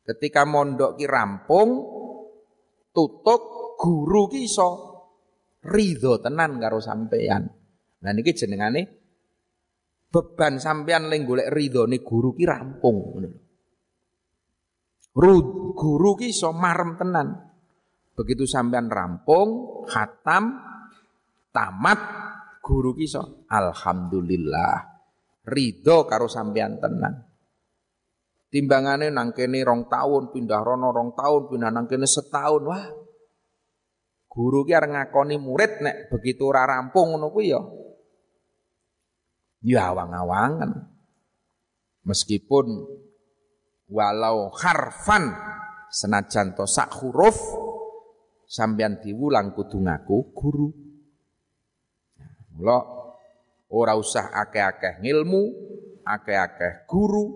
Ketika 0.00 0.48
mondok 0.48 0.96
ki 0.96 1.04
rampung, 1.04 1.68
tutup 2.88 3.76
guru 3.76 4.32
ki 4.32 4.40
iso 4.48 4.68
ridho 5.60 6.24
tenan 6.24 6.56
karo 6.56 6.80
sampean. 6.80 7.44
Nah 8.00 8.12
niki 8.16 8.32
jenengane 8.32 8.82
beban 10.08 10.56
sampean 10.56 11.12
ling 11.12 11.28
golek 11.28 11.52
ridhone 11.52 12.00
guru 12.00 12.32
ki 12.32 12.44
rampung 12.48 12.96
Guru 15.10 16.10
ki 16.16 16.26
iso 16.32 16.54
marem 16.54 16.96
tenan. 16.96 17.49
Begitu 18.14 18.44
sampean 18.44 18.90
rampung, 18.90 19.82
khatam, 19.88 20.60
tamat, 21.54 22.00
guru 22.60 22.94
ki 22.94 23.08
iso 23.08 23.48
alhamdulillah 23.50 24.74
ridho 25.48 26.06
karo 26.06 26.30
sampean 26.30 26.78
tenan. 26.78 27.26
Timbangane 28.50 29.14
nang 29.14 29.30
kene 29.30 29.62
rong 29.62 29.86
tahun 29.86 30.34
pindah 30.34 30.60
rono 30.62 30.90
rong 30.90 31.14
tahun 31.14 31.42
pindah 31.50 31.70
nang 31.70 31.86
kene 31.86 32.06
setahun. 32.06 32.62
Wah. 32.66 32.86
Guru 34.30 34.62
ki 34.62 34.74
ngakoni 34.74 35.38
murid 35.38 35.82
nek 35.82 35.96
begitu 36.10 36.50
ora 36.50 36.66
rampung 36.66 37.14
ngono 37.14 37.30
kuwi 37.30 37.50
ya. 37.50 37.62
Ya 39.60 39.92
awang-awangan. 39.92 40.70
Meskipun 42.06 42.66
walau 43.90 44.50
harfan 44.54 45.34
senajan 45.90 46.54
to 46.54 46.64
sak 46.64 46.94
huruf 47.02 47.36
sampean 48.50 48.98
diwulang 48.98 49.54
kudu 49.54 49.78
ngaku 49.78 50.34
guru. 50.34 50.68
Mula 52.58 52.78
ora 53.70 53.94
usah 53.94 54.34
akeh-akeh 54.34 54.98
ngilmu, 54.98 55.42
akeh-akeh 56.02 56.90
guru, 56.90 57.26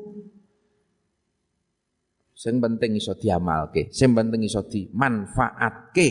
Sing 2.35 2.59
penting 2.61 2.99
iso 2.99 3.15
diamalke, 3.15 3.89
sing 3.95 4.13
penting 4.13 4.45
iso 4.45 4.67
dimanfaatke. 4.69 6.09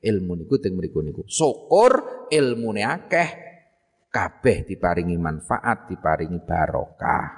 ilmu 0.00 0.32
niku 0.32 0.56
teng 0.56 0.80
mriku 0.80 1.04
niku. 1.04 1.22
Syukur 1.28 2.24
ilmune 2.32 2.82
akeh 2.82 3.28
kabeh 4.08 4.64
diparingi 4.64 5.14
manfaat, 5.20 5.92
diparingi 5.92 6.40
barokah. 6.40 7.28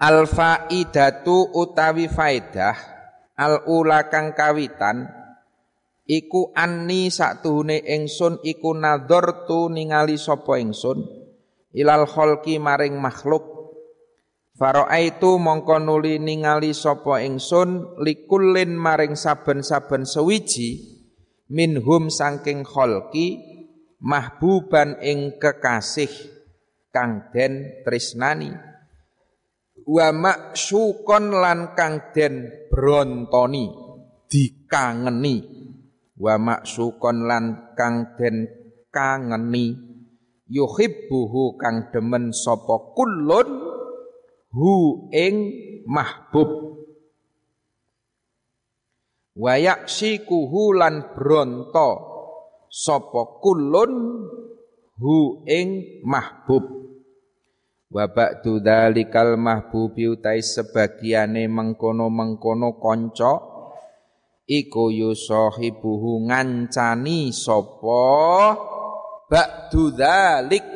Al 0.00 0.18
faidatu 0.30 1.50
utawi 1.50 2.06
faidah 2.06 2.95
al 3.36 3.68
ula 3.68 4.08
kang 4.08 4.32
kawitan 4.32 5.06
iku 6.08 6.56
anni 6.56 7.12
saktuhune 7.12 7.84
ingsun 7.84 8.40
iku 8.40 8.72
tu 9.44 9.68
ningali 9.68 10.16
sapa 10.16 10.56
ingsun 10.56 11.26
ilal 11.76 12.08
kholqi 12.08 12.56
maring 12.56 12.96
makhluk. 12.96 13.52
Faro'aitu 14.56 15.36
mongko 15.36 15.76
nuli 15.84 16.16
ningali 16.16 16.72
sapa 16.72 17.20
ingsun 17.20 18.00
likullin 18.00 18.72
maring 18.72 19.12
saben-saben 19.12 20.08
sewiji 20.08 20.96
minhum 21.52 22.08
saking 22.08 22.64
kholki 22.64 23.36
mahbuban 24.00 24.96
ing 25.04 25.36
kekasih 25.36 26.08
kang 26.88 27.28
den 27.36 27.84
tresnani 27.84 28.56
wa 29.84 30.08
maksukon 30.10 31.36
lan 31.36 31.76
kang 31.76 32.14
den 32.16 32.48
brontoni 32.72 33.68
dikangeni. 34.30 35.36
Wa 36.16 36.40
maksukon 36.40 37.28
lan 37.28 37.76
kang 37.76 38.16
den 38.16 38.48
kangeni. 38.88 39.76
Yuhibbuhu 40.46 41.58
kang 41.58 41.90
demen 41.90 42.30
sapa 42.30 42.94
kullun 42.94 43.48
hu 44.54 44.74
ing 45.10 45.36
mahbub. 45.84 46.78
Wayak 49.36 49.90
sikuhu 49.90 50.72
lan 50.72 51.12
bronto 51.12 51.90
sapa 52.72 53.42
kulun 53.44 53.92
hu 54.96 55.44
ing 55.44 56.00
mahbub 56.08 56.85
wa 57.96 58.12
ba'du 58.12 58.60
dzalikal 58.60 59.40
mahbubi 59.40 60.12
utai 60.12 60.44
sebagiane 60.44 61.48
mengkono-mengkono 61.48 62.76
kanca 62.76 63.40
iku 64.44 64.92
yusahibuhu 64.92 66.28
ngancani 66.28 67.32
sapa? 67.32 68.04
Ba'du 69.32 69.96
dzalik. 69.96 70.66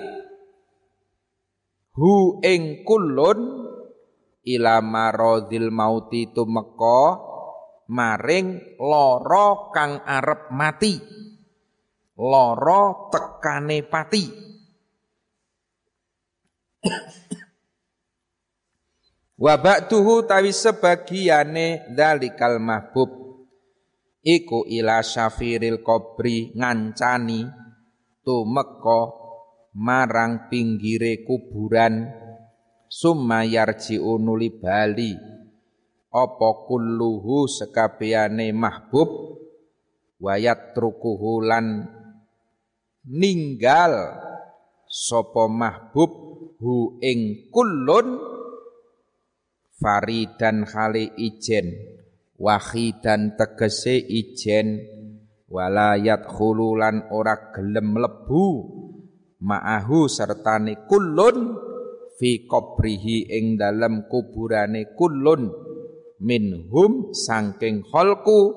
Hu 2.01 2.41
ing 2.41 2.89
kulun 2.89 3.69
ila 4.49 4.81
maradil 4.81 5.69
mauti 5.69 6.33
tumeka 6.33 7.21
maring 7.93 8.81
lara 8.81 9.69
kang 9.77 10.01
arep 10.09 10.49
mati 10.49 10.97
lara 12.17 13.13
tekane 13.13 13.85
pati 13.85 14.50
wa 19.41 19.55
ba'duhu 19.57 20.29
tawi 20.29 20.53
sebagiane 20.53 21.89
dalikal 21.93 22.61
mahbub. 22.61 23.11
Iku 24.21 24.69
ila 24.69 25.01
syafiril 25.01 25.81
qabri 25.81 26.53
ngancani 26.53 27.49
tumeka 28.21 29.17
marang 29.73 30.53
pinggire 30.53 31.25
kuburan. 31.25 32.13
Summa 32.91 33.47
bali. 34.61 35.15
Apa 36.11 36.49
kulluhu 36.67 37.47
sekabehane 37.47 38.51
mahbub? 38.53 39.41
Wayat 40.21 40.77
ninggal 43.09 44.21
sapa 44.85 45.49
mahbub 45.49 46.30
hu 46.61 47.01
ing 47.01 47.49
kullun 47.49 48.21
faridan 49.81 50.69
khali 50.69 51.09
ijen 51.17 51.73
wahidan 52.37 53.33
tegese 53.41 53.97
ijen 53.97 54.85
walayat 55.49 56.29
khululan 56.29 57.09
ora 57.09 57.51
gelem 57.57 57.97
lebu 57.97 58.45
ma'ahu 59.41 60.05
sertane 60.05 60.85
kullun 60.85 61.57
fi 62.21 62.45
qabrihi 62.45 63.33
ing 63.33 63.57
dalam 63.57 64.05
kuburane 64.05 64.93
kulun 64.93 65.49
minhum 66.21 67.17
sangking 67.17 67.81
kholku 67.89 68.53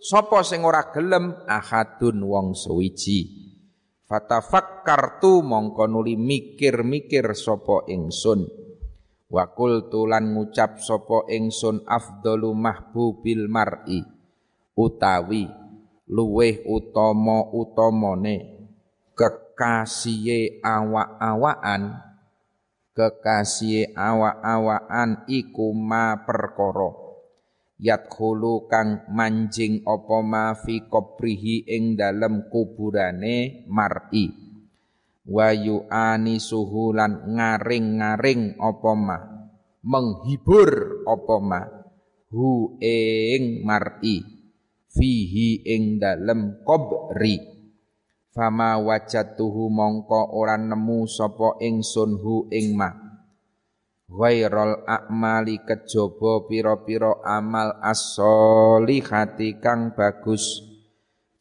sapa 0.00 0.40
sing 0.40 0.64
ora 0.64 0.88
gelem 0.88 1.36
ahadun 1.44 2.24
wong 2.24 2.56
suwiji 2.56 3.43
fatafakkartu 4.08 5.44
mongko 5.44 5.84
nuli 5.88 6.16
mikir-mikir 6.16 7.32
sapa 7.36 7.88
ingsun. 7.88 8.46
Wa 9.28 9.50
qultu 9.50 10.06
lan 10.06 10.36
ngucap 10.36 10.78
sapa 10.78 11.26
ingsun 11.32 11.82
afdalu 11.88 12.54
mahbubil 12.54 13.50
mar'i 13.50 14.04
utawi 14.78 15.50
luweh 16.10 16.62
utama 16.66 17.50
utamane 17.50 18.36
kekasihe 19.18 20.60
awak-awakan 20.62 22.14
kekasih 22.94 23.90
awa-awaan 23.98 25.26
iku 25.26 25.74
ma 25.74 26.22
yadkhulu 27.78 28.70
kang 28.70 29.06
manjing 29.10 29.82
apa 29.86 30.18
ma 30.22 30.54
fi 30.54 30.86
qabrihi 30.86 31.66
ing 31.66 31.98
dalem 31.98 32.46
kuburane 32.50 33.66
mar'i. 33.70 34.30
Wa 35.24 35.56
yu'anisuhu 35.56 36.92
lan 36.92 37.32
ngaring-ngaring 37.32 38.60
apa 38.60 38.92
ma. 38.92 39.18
Menghibur 39.84 41.02
apa 41.08 41.36
ma. 41.40 41.60
Hu 42.28 42.76
ing 42.80 43.64
mar'i. 43.64 44.20
Fihi 44.94 45.66
ing 45.66 45.98
dalem 45.98 46.62
qabri 46.62 47.54
fama 48.34 48.82
wajatuhu 48.82 49.70
mongko 49.70 50.34
ora 50.34 50.58
nemu 50.58 51.06
sapa 51.06 51.54
ingsun 51.62 52.18
hu 52.18 52.50
ing 52.50 52.74
ma 52.74 53.03
ghairul 54.08 54.84
a'mali 54.84 55.64
kejaba 55.64 56.44
pira-pira 56.44 57.24
amal 57.24 57.80
as-solihati 57.80 59.58
kang 59.58 59.96
bagus. 59.96 60.60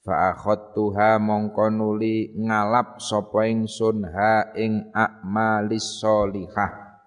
Fa 0.03 0.35
akhadtuha 0.35 1.15
mongko 1.15 1.71
nuli 1.71 2.35
ngalap 2.35 2.99
sapa 2.99 3.47
ingsun 3.47 4.03
ha 4.11 4.51
ing 4.55 4.91
a'malis 4.91 6.03
solihah. 6.03 6.99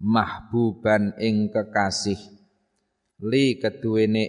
Mahbuban 0.00 1.16
ing 1.20 1.52
kekasih. 1.52 2.20
Li 3.16 3.56
keduwene 3.56 4.28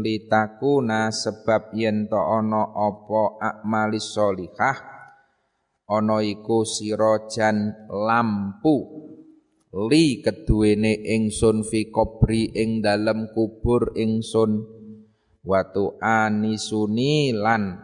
li 0.00 0.16
takuna 0.28 1.12
sebab 1.12 1.76
yen 1.76 2.08
to 2.08 2.16
ana 2.16 2.72
apa 2.72 3.36
akmalis 3.36 4.16
solihah 4.16 4.76
ana 5.84 6.24
iku 6.24 6.64
sirojan 6.64 7.84
lampu 7.92 9.03
li 9.74 10.22
keduwene 10.22 11.02
ingsun 11.02 11.66
fi 11.66 11.90
kubri 11.90 12.54
ing 12.54 12.78
dalem 12.78 13.34
kubur 13.34 13.90
ingsun. 13.98 14.70
Watu 15.44 16.00
anisuni 16.00 17.34
lan 17.34 17.76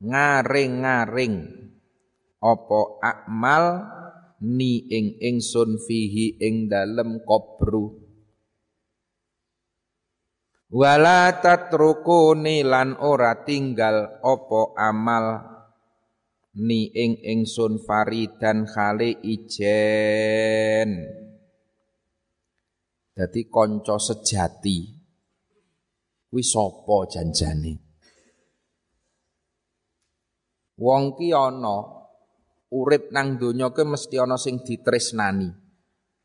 ngaring-ngaring. 0.00 1.36
Apa 2.40 2.80
akmal 3.02 3.64
ni 4.44 4.88
ing 4.88 5.20
ingsun 5.20 5.80
fihi 5.80 6.40
ing 6.40 6.68
dalem 6.68 7.24
kubru 7.24 8.04
wala 10.74 11.38
tatrukuni 11.38 12.66
lan 12.66 12.98
ora 12.98 13.46
tinggal 13.46 14.18
opo 14.26 14.74
amal 14.74 15.38
ni 16.58 16.90
ing 16.90 17.22
ingsun 17.22 17.78
faridan 17.78 18.66
khali 18.66 19.14
ijen 19.22 20.90
dadi 23.14 23.46
kanca 23.46 23.96
sejati 23.96 24.78
kuwi 26.28 26.42
sapa 26.42 27.06
wong 30.78 31.14
ki 31.14 31.30
ana 31.30 31.76
urip 32.74 33.14
nang 33.14 33.38
donya 33.38 33.70
ke 33.70 33.86
mesti 33.86 34.18
ana 34.18 34.34
sing 34.34 34.62
ditresnani. 34.62 35.50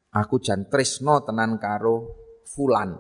Aku 0.10 0.42
jan 0.42 0.66
tresno 0.66 1.22
tenan 1.22 1.62
karo 1.62 2.18
fulan. 2.50 2.98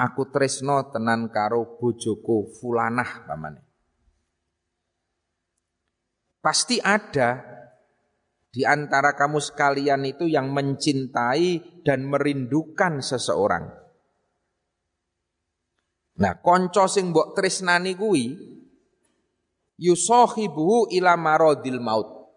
Aku 0.00 0.32
tresno 0.32 0.88
tenan 0.88 1.28
karo 1.28 1.76
bojoku 1.76 2.48
fulanah 2.56 3.28
pamane. 3.28 3.60
Pasti 6.40 6.80
ada 6.80 7.44
di 8.48 8.64
antara 8.64 9.12
kamu 9.12 9.36
sekalian 9.36 10.08
itu 10.08 10.24
yang 10.24 10.48
mencintai 10.48 11.77
dan 11.88 12.04
merindukan 12.04 13.00
seseorang. 13.00 13.64
Nah, 16.20 16.34
kanca 16.44 16.84
sing 16.84 17.16
mbok 17.16 17.32
tresnani 17.32 17.96
kuwi 17.96 18.36
yusahibu 19.80 20.92
ila 20.92 21.16
maradil 21.16 21.80
maut. 21.80 22.28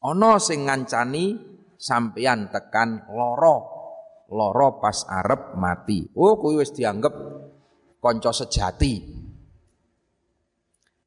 Ana 0.00 0.40
sing 0.40 0.64
ngancani 0.64 1.36
sampeyan 1.76 2.48
tekan 2.48 3.04
loro. 3.12 3.76
Loro 4.32 4.80
pas 4.80 5.04
arep 5.04 5.60
mati. 5.60 6.08
Oh, 6.16 6.40
kuwi 6.40 6.64
wis 6.64 6.72
dianggap 6.72 7.12
kanca 8.00 8.32
sejati. 8.32 9.04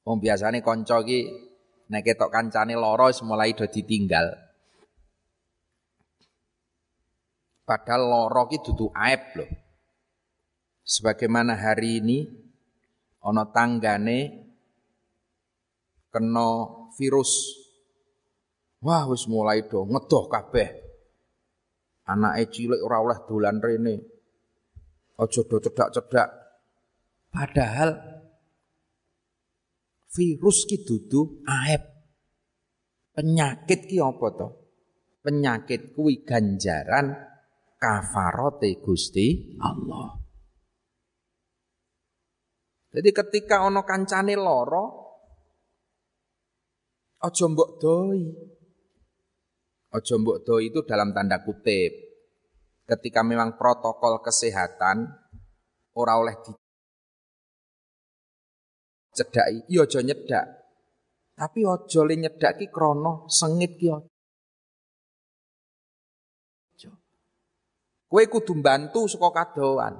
Wong 0.06 0.22
biasane 0.22 0.62
kanca 0.62 1.02
iki 1.02 1.26
nek 1.90 2.06
ketok 2.06 2.30
kancane 2.30 2.78
loro 2.78 3.10
mulai 3.26 3.58
do 3.58 3.66
ditinggal. 3.66 4.47
Padahal 7.68 8.08
loro 8.08 8.48
ki 8.48 8.64
dudu 8.64 8.88
aib 8.96 9.36
loh. 9.36 9.52
Sebagaimana 10.88 11.52
hari 11.52 12.00
ini 12.00 12.24
ana 13.20 13.44
tanggane 13.52 14.48
kena 16.08 16.48
virus. 16.96 17.60
Wah 18.80 19.04
wis 19.12 19.28
mulai 19.28 19.68
do 19.68 19.84
ngedoh 19.84 20.32
kabeh. 20.32 20.70
Anake 22.08 22.56
cilik 22.56 22.80
ora 22.80 23.04
oleh 23.04 23.20
dolan 23.28 23.60
rene. 23.60 23.96
Aja 25.20 25.44
do 25.44 25.60
cedak-cedak. 25.60 26.30
Padahal 27.28 28.00
virus 30.16 30.64
ki 30.64 30.88
dudu 30.88 31.44
aib. 31.44 31.84
Penyakit 33.12 33.92
ki 33.92 34.00
apa 34.00 34.28
to? 34.40 34.48
Penyakit 35.20 35.92
kuwi 35.92 36.24
ganjaran 36.24 37.27
kafarote 37.78 38.82
Gusti 38.82 39.58
Allah. 39.62 40.18
Jadi 42.92 43.10
ketika 43.14 43.62
ono 43.62 43.86
kancane 43.86 44.34
loro, 44.34 45.08
Ojo 47.18 47.46
mbok 47.50 47.70
doi. 47.82 48.22
Ojo 49.90 50.16
mbok 50.22 50.38
doi 50.46 50.70
itu 50.70 50.86
dalam 50.86 51.10
tanda 51.18 51.42
kutip. 51.42 51.94
Ketika 52.86 53.26
memang 53.26 53.58
protokol 53.58 54.22
kesehatan 54.22 55.02
ora 55.98 56.14
oleh 56.22 56.38
di 56.46 56.54
cedai, 59.18 59.66
iya 59.66 59.90
aja 59.90 60.00
nyedak. 60.06 60.46
Tapi 61.34 61.66
ojo 61.66 62.06
le 62.06 62.16
nyedak 62.22 62.62
ki 62.62 62.70
krono 62.70 63.26
sengit 63.26 63.82
ki 63.82 63.90
Kowe 68.08 68.24
kudu 68.32 68.56
bantu 68.64 69.04
saka 69.12 69.30
kadoan. 69.36 70.00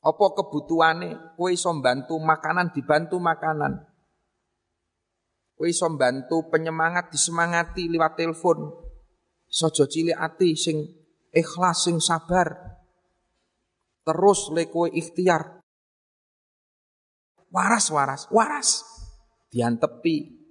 Apa 0.00 0.26
kebutuhane 0.32 1.36
kowe 1.36 1.52
iso 1.52 1.68
bantu 1.76 2.16
makanan 2.16 2.72
dibantu 2.72 3.20
makanan. 3.20 3.84
Kowe 5.56 5.68
iso 5.68 5.84
bantu 5.92 6.48
penyemangat 6.48 7.12
disemangati 7.12 7.92
lewat 7.92 8.16
telepon. 8.16 8.72
Sojo 9.44 9.84
cilik 9.84 10.16
ati 10.16 10.56
sing 10.56 10.88
ikhlas 11.36 11.84
sing 11.84 12.00
sabar. 12.00 12.80
Terus 14.00 14.48
le 14.56 14.72
kowe 14.72 14.88
ikhtiar. 14.88 15.60
Waras 17.52 17.92
waras 17.92 18.24
waras 18.32 18.84
diantepi. 19.52 20.45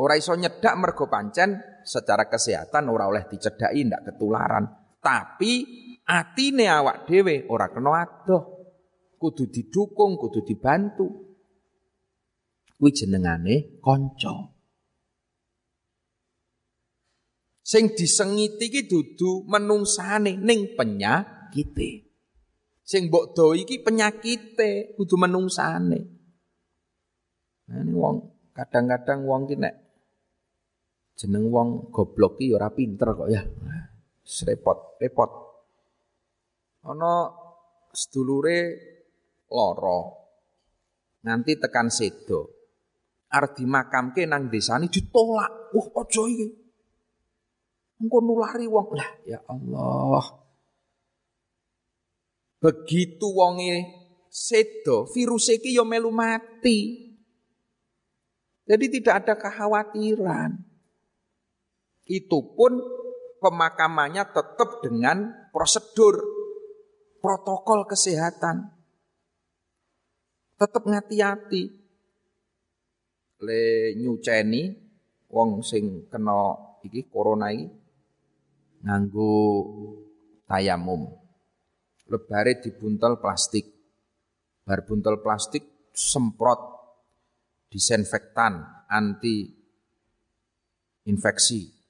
Ora 0.00 0.16
iso 0.16 0.32
nyedak 0.32 0.72
mergo 0.80 1.04
pancen 1.10 1.82
secara 1.84 2.24
kesehatan 2.24 2.88
ora 2.88 3.10
oleh 3.12 3.28
dicedaki 3.28 3.84
ndak 3.84 4.12
ketularan. 4.12 4.64
Tapi 5.02 5.52
atine 6.08 6.70
awak 6.70 7.04
dhewe 7.04 7.44
ora 7.52 7.68
kena 7.68 7.90
adoh. 8.00 8.42
Kudu 9.20 9.52
didukung, 9.52 10.18
kudu 10.18 10.42
dibantu 10.42 11.06
kuwi 12.82 12.90
jenengane 12.90 13.78
kanca. 13.78 14.50
Sing 17.62 17.94
disengiti 17.94 18.66
iki 18.66 18.90
dudu 18.90 19.46
menungsane 19.46 20.34
ning 20.34 20.74
penyakite. 20.74 22.10
Sing 22.82 23.06
mbok 23.06 23.38
do 23.38 23.54
iki 23.54 23.78
penyakite, 23.86 24.98
kudu 24.98 25.14
menungsane. 25.14 26.00
Nah, 27.70 27.78
ini 27.86 27.94
wong 27.94 28.50
kadang-kadang 28.50 29.22
wong 29.30 29.46
ki 29.46 29.54
nek 29.62 29.81
jeneng 31.18 31.48
wong 31.52 31.68
goblok 31.92 32.40
ki 32.40 32.52
ya 32.52 32.58
ora 32.58 32.68
pinter 32.72 33.08
kok 33.14 33.28
ya. 33.30 33.42
Repot, 34.22 34.96
repot. 34.98 35.30
Ana 36.88 37.30
sedulure 37.92 38.58
loro. 39.50 40.00
Nanti 41.22 41.54
tekan 41.54 41.86
sedo 41.86 42.62
arep 43.32 43.56
dimakamke 43.56 44.28
nang 44.28 44.52
desane 44.52 44.92
ditolak. 44.92 45.72
Wah, 45.72 45.86
aja 46.04 46.22
iki. 46.28 46.46
Engko 48.04 48.18
nulari 48.20 48.68
wong. 48.68 48.92
Lah, 48.92 49.10
ya 49.24 49.40
Allah. 49.48 50.26
Begitu 52.62 53.26
wonge 53.26 53.88
sedo, 54.28 55.08
virus 55.10 55.50
iki 55.50 55.74
ya 55.74 55.82
melu 55.82 56.12
mati. 56.12 57.10
Jadi 58.62 58.86
tidak 59.00 59.26
ada 59.26 59.34
kekhawatiran. 59.34 60.71
Itu 62.06 62.54
pun 62.58 62.82
pemakamannya 63.42 64.26
tetap 64.30 64.82
dengan 64.82 65.50
prosedur 65.50 66.18
protokol 67.22 67.86
kesehatan. 67.86 68.70
Tetap 70.58 70.82
ngati-hati 70.86 71.62
le 73.42 73.90
nyuceni 73.98 74.70
wong 75.26 75.66
sing 75.66 76.06
kena 76.06 76.54
iki 76.86 77.10
corona 77.10 77.50
iki 77.50 77.66
nganggo 78.86 79.34
tayamum. 80.46 81.10
Lebare 82.10 82.62
dibuntel 82.62 83.18
plastik. 83.18 83.66
Bar 84.62 84.86
buntel 84.86 85.18
plastik 85.18 85.90
semprot 85.90 86.60
disinfektan 87.66 88.86
anti 88.86 89.50
infeksi. 91.10 91.81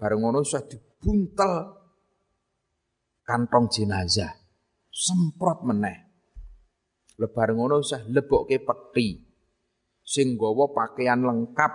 Bareng 0.00 0.24
ngono 0.24 0.40
sudah 0.40 0.64
dibuntel 0.64 1.52
kantong 3.20 3.68
jenazah. 3.68 4.32
Semprot 4.88 5.60
meneh. 5.68 6.08
Lebar 7.20 7.52
ngono 7.52 7.84
usah 7.84 8.00
lebokke 8.08 8.64
peti 8.64 9.20
sing 10.00 10.40
gawa 10.40 10.72
pakaian 10.72 11.20
lengkap 11.20 11.72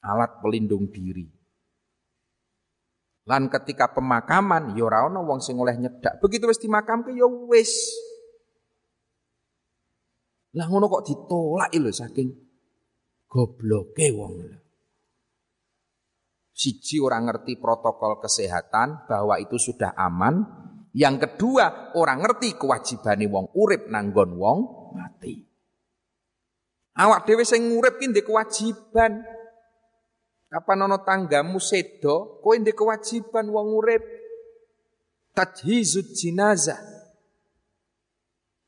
alat 0.00 0.40
pelindung 0.40 0.88
diri. 0.88 1.28
Lan 3.28 3.52
ketika 3.52 3.92
pemakaman 3.92 4.72
ya 4.72 4.88
ora 4.88 5.04
wong 5.12 5.44
sing 5.44 5.60
oleh 5.60 5.76
nyedak. 5.76 6.24
Begitu 6.24 6.48
wis 6.48 6.60
dimakamke 6.60 7.12
ya 7.12 7.28
wis. 7.28 7.92
Lah 10.56 10.72
ngono 10.72 10.88
kok 10.88 11.04
ditolak 11.04 11.68
lho 11.76 11.92
saking 11.92 12.32
gobloke 13.28 14.08
wong. 14.08 14.63
Siji 16.54 17.02
orang 17.02 17.26
ngerti 17.26 17.58
protokol 17.58 18.22
kesehatan 18.22 19.10
bahwa 19.10 19.42
itu 19.42 19.58
sudah 19.58 19.90
aman. 19.98 20.46
Yang 20.94 21.26
kedua, 21.26 21.90
orang 21.98 22.22
ngerti 22.22 22.54
kewajibane 22.54 23.26
wong 23.26 23.50
urip 23.58 23.90
nanggon 23.90 24.38
wong 24.38 24.58
mati. 24.94 25.42
Awak 26.94 27.26
dhewe 27.26 27.42
sing 27.42 27.74
ngurip 27.74 27.98
ki 27.98 28.14
ndek 28.14 28.30
kewajiban. 28.30 29.26
Kapan 30.46 30.86
ana 30.86 31.02
tanggamu 31.02 31.58
sedo, 31.58 32.38
kowe 32.38 32.54
ndek 32.54 32.78
kewajiban 32.78 33.50
wong 33.50 33.74
urip. 33.74 34.06
Tajhizud 35.34 36.14
jinazah. 36.14 36.78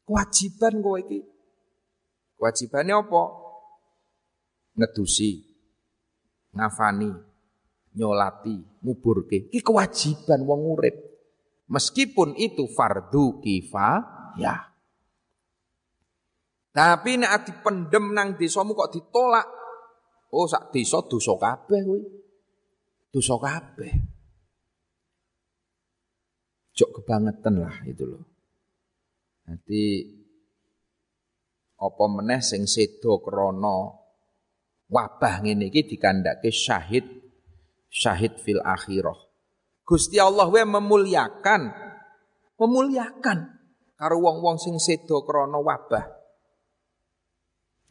Kewajiban 0.03 0.83
kowe 0.83 0.99
iki. 0.99 1.23
Kewajibane 2.35 2.91
apa? 2.99 3.23
Ngedusi, 4.75 5.41
ngafani, 6.53 7.09
nyolati, 7.97 8.55
nguburke. 8.85 9.49
Iki 9.51 9.65
kewajiban 9.65 10.45
wong 10.45 10.61
urip. 10.77 10.97
Meskipun 11.67 12.39
itu 12.39 12.69
fardu 12.71 13.43
kifayah. 13.43 14.61
Tapi 16.77 17.11
nek 17.17 17.49
dipendem 17.49 18.13
nang 18.13 18.37
desamu 18.37 18.77
kok 18.77 18.93
ditolak. 18.93 19.49
Oh 20.37 20.45
sak 20.45 20.71
desa 20.71 21.01
dosa 21.09 21.35
kabeh 21.41 21.81
kuwi. 21.83 22.03
Dosa 23.09 23.35
kabeh. 23.41 23.93
Jok 26.77 27.01
kebangetan 27.01 27.65
lah 27.65 27.77
itu 27.89 28.05
loh. 28.05 28.25
Nanti 29.49 30.05
apa 31.81 32.05
meneh 32.13 32.45
sing 32.45 32.69
sedo 32.69 33.25
krana 33.25 33.97
wabah 34.93 35.35
ngene 35.41 35.73
iki 35.73 35.97
dikandhake 35.97 36.53
syahid 36.53 37.26
syahid 37.91 38.39
fil 38.43 38.63
akhirah. 38.63 39.17
Gusti 39.87 40.19
Allah 40.19 40.51
wae 40.51 40.67
memuliakan 40.67 41.63
memuliakan 42.59 43.39
karo 43.97 44.17
wong-wong 44.21 44.59
sing 44.59 44.77
sedo 44.83 45.23
krana 45.23 45.63
wabah. 45.63 46.05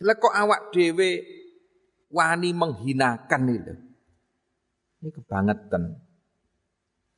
Lek 0.03 0.19
kok 0.19 0.35
awak 0.35 0.75
dhewe 0.75 1.23
wani 2.11 2.51
menghinakan 2.51 3.43
itu. 3.47 3.73
Ini 4.99 5.09
kebangetan. 5.11 5.83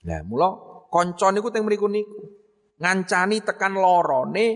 Nah, 0.08 0.22
mula 0.24 0.50
kanca 0.94 1.34
niku 1.34 1.50
teng 1.50 1.66
mriku 1.66 1.90
niku. 1.90 2.38
Ngancani 2.78 3.42
tekan 3.42 3.74
lorone, 3.74 4.48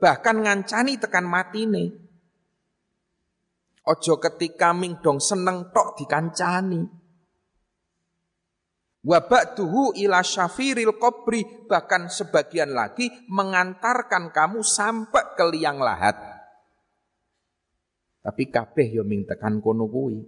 bahkan 0.00 0.40
ngancani 0.40 0.96
tekan 0.96 1.28
matine. 1.28 1.92
Ojo 3.82 4.16
ketika 4.16 4.72
ming 4.72 5.02
dong 5.04 5.20
seneng 5.20 5.68
tok 5.74 5.98
dikancani. 6.00 7.01
Wabakduhu 9.02 9.98
ila 9.98 10.22
syafiril 10.22 10.94
kobri 10.94 11.42
bahkan 11.66 12.06
sebagian 12.06 12.70
lagi 12.70 13.10
mengantarkan 13.26 14.30
kamu 14.30 14.62
sampai 14.62 15.34
ke 15.34 15.42
liang 15.50 15.82
lahat. 15.82 16.14
Tapi 18.22 18.46
kabeh 18.46 18.94
yo 18.94 19.02
ming 19.02 19.26
tekan 19.26 19.58
kono 19.58 19.90
kuwi. 19.90 20.22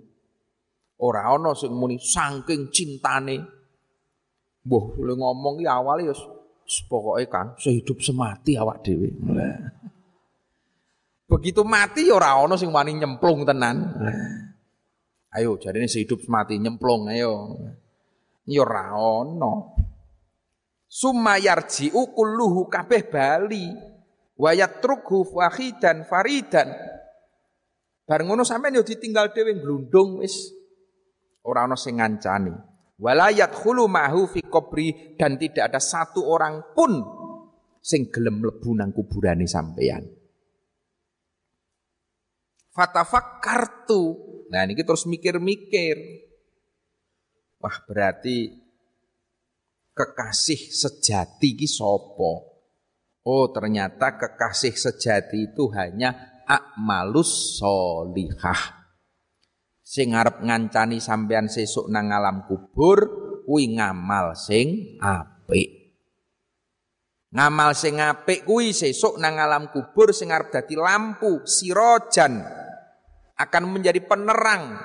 Ora 1.07 1.31
ana 1.31 1.55
sing 1.55 1.71
muni 1.71 2.03
saking 2.03 2.75
cintane. 2.75 3.39
Mbah 4.67 4.85
ngomong 4.99 5.63
ki 5.63 5.71
awale 5.71 6.11
ya 6.11 6.15
pokoke 6.91 7.31
kan 7.31 7.55
sehidup 7.55 8.03
semati 8.03 8.59
awak 8.59 8.83
dhewe. 8.83 9.15
Begitu 11.31 11.63
mati 11.63 12.11
ya 12.11 12.19
ora 12.19 12.43
ana 12.43 12.59
sing 12.59 12.75
wani 12.75 12.99
nyemplung 12.99 13.47
tenan. 13.47 13.87
Ayo 15.31 15.63
jarine 15.63 15.87
sehidup 15.87 16.27
semati 16.27 16.59
nyemplung 16.59 17.07
ayo 17.07 17.55
ya 18.45 18.65
ora 18.65 18.93
ana 18.93 19.53
summa 20.89 21.37
kulluhu 21.91 22.69
kabeh 22.69 23.03
bali. 23.09 23.67
Wa 24.35 24.51
yatrukhu 24.51 25.31
fahidan 25.31 26.03
faridan. 26.11 26.67
Bareng 28.03 28.27
ngono 28.27 28.43
sampean 28.43 28.75
yo 28.75 28.83
ditinggal 28.83 29.31
dhewe 29.31 29.55
glundung 29.63 30.19
wis. 30.19 30.51
Ora 31.47 31.71
ana 31.71 31.79
sing 31.79 32.03
ngancani. 32.03 32.51
Wala 32.99 33.31
yadkhulu 33.31 33.87
ma'hu 33.87 34.27
fi 34.27 34.43
qabri 34.43 35.15
dan 35.15 35.39
tidak 35.39 35.71
ada 35.71 35.79
satu 35.79 36.27
orang 36.27 36.75
pun 36.75 36.93
sing 37.85 38.09
gelem 38.09 38.41
mlebu 38.41 38.73
nang 38.73 38.97
kuburane 38.97 39.45
sampean 39.45 40.09
fatafakkartu 42.73 44.03
nah 44.49 44.65
ini 44.65 44.81
terus 44.81 45.05
mikir-mikir 45.05 46.24
Wah 47.65 47.81
berarti 47.89 48.53
kekasih 49.97 50.69
sejati 50.69 51.57
ki 51.57 51.65
sopo. 51.65 52.61
Oh 53.25 53.49
ternyata 53.57 54.21
kekasih 54.21 54.77
sejati 54.77 55.49
itu 55.49 55.73
hanya 55.73 56.45
akmalus 56.45 57.57
solihah. 57.57 58.85
Sing 59.81 60.13
arep 60.13 60.45
ngancani 60.45 61.01
sampean 61.01 61.49
sesuk 61.49 61.89
nang 61.89 62.13
alam 62.13 62.45
kubur 62.45 63.09
kuwi 63.49 63.81
ngamal 63.81 64.37
sing 64.37 65.01
apik. 65.01 65.97
Ngamal 67.33 67.73
sing 67.73 67.97
apik 67.97 68.45
kuwi 68.45 68.77
sesuk 68.77 69.17
nang 69.17 69.41
alam 69.41 69.73
kubur 69.73 70.13
sing 70.13 70.29
arep 70.29 70.53
dadi 70.53 70.77
lampu 70.77 71.49
sirojan 71.49 72.45
akan 73.41 73.65
menjadi 73.73 74.05
penerang 74.05 74.77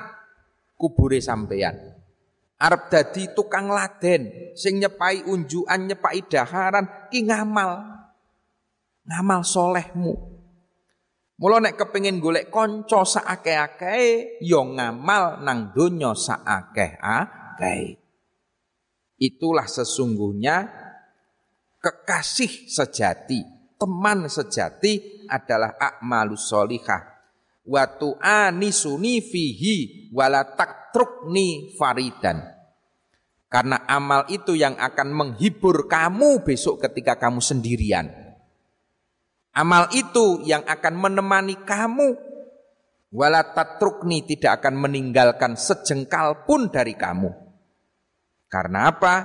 kubure 0.79 1.19
sampean 1.19 1.98
arep 2.59 2.91
dadi 2.91 3.31
tukang 3.31 3.71
laden 3.71 4.53
sing 4.53 4.83
nyepai 4.83 5.23
unjukan 5.23 5.79
nyepai 5.87 6.19
daharan 6.27 6.85
ki 7.07 7.23
ngamal. 7.23 7.97
Ngamal 9.07 9.41
solehmu. 9.41 10.13
Mula 11.39 11.63
nek 11.63 11.79
kepengin 11.79 12.19
golek 12.19 12.51
kanca 12.51 13.07
saakeh-akeh 13.07 14.43
ya 14.43 14.59
ngamal 14.59 15.39
nang 15.39 15.71
donya 15.71 16.11
saakeh-akeh. 16.11 17.95
Itulah 19.19 19.67
sesungguhnya 19.67 20.67
kekasih 21.79 22.67
sejati 22.67 23.39
teman 23.79 24.27
sejati 24.27 25.23
adalah 25.31 25.79
akmalus 25.79 26.51
solihah 26.51 27.18
wa 27.69 27.85
tu'anisuni 27.85 29.21
fihi 29.21 30.09
wala 30.09 30.41
taktrukni 30.57 31.77
faridan. 31.77 32.41
Karena 33.49 33.85
amal 33.85 34.25
itu 34.29 34.57
yang 34.57 34.77
akan 34.77 35.09
menghibur 35.13 35.85
kamu 35.85 36.41
besok 36.41 36.81
ketika 36.85 37.17
kamu 37.17 37.41
sendirian. 37.41 38.09
Amal 39.53 39.89
itu 39.93 40.45
yang 40.45 40.61
akan 40.65 40.93
menemani 40.97 41.57
kamu 41.65 42.13
wala 43.09 43.41
tatrukni 43.41 44.25
tidak 44.25 44.61
akan 44.61 44.85
meninggalkan 44.85 45.57
sejengkal 45.57 46.45
pun 46.45 46.69
dari 46.69 46.93
kamu. 46.93 47.29
Karena 48.49 48.89
apa? 48.89 49.15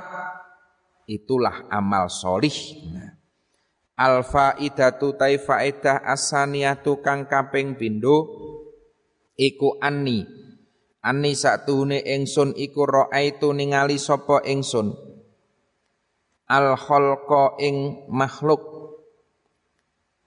Itulah 1.04 1.68
amal 1.68 2.08
solih. 2.08 2.56
Nah, 2.92 3.13
Al 3.94 4.26
faidatu 4.26 5.14
tai 5.14 5.38
faedah 5.38 6.02
asaniyatu 6.02 6.98
kang 6.98 7.30
kaping 7.30 7.78
pindho 7.78 8.26
iku 9.38 9.78
anni. 9.78 10.26
Anni 11.04 11.36
satune 11.38 12.02
ingsun 12.02 12.58
iku 12.58 12.88
raaitu 12.90 13.54
ningali 13.54 14.00
sapa 14.02 14.42
ingsun. 14.42 14.90
Al 16.50 16.74
khalqa 16.74 17.54
ing 17.62 18.08
makhluk 18.10 18.74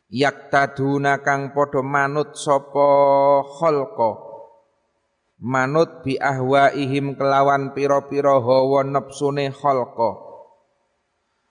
yaktaduna 0.07 1.19
kang 1.19 1.51
padha 1.51 1.83
manut 1.83 2.39
sapa 2.39 2.87
khalqa 3.59 4.11
manut 5.43 6.01
bi 6.07 6.15
ahwaihim 6.17 7.19
kelawan 7.19 7.75
pira-pira 7.75 8.39
hawa 8.39 8.81
nepsune 8.87 9.51
khalqa 9.51 10.26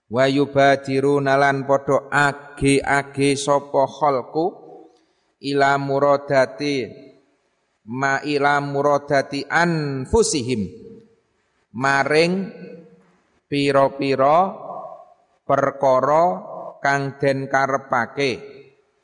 wa 0.06 0.24
yubadiruna 0.30 1.34
lan 1.34 1.66
padha 1.66 2.06
age-age 2.10 3.34
sapa 3.34 3.90
khalqu 3.90 4.46
ila 5.50 5.74
muradati 5.82 6.86
ma 7.90 8.22
ila 8.22 8.62
muradati 8.62 9.46
anfusihim. 9.46 10.62
Maring 11.76 12.32
pira-pira 13.50 14.48
perkara 15.44 16.24
kang 16.80 17.20
den 17.20 17.52
karepake 17.52 18.30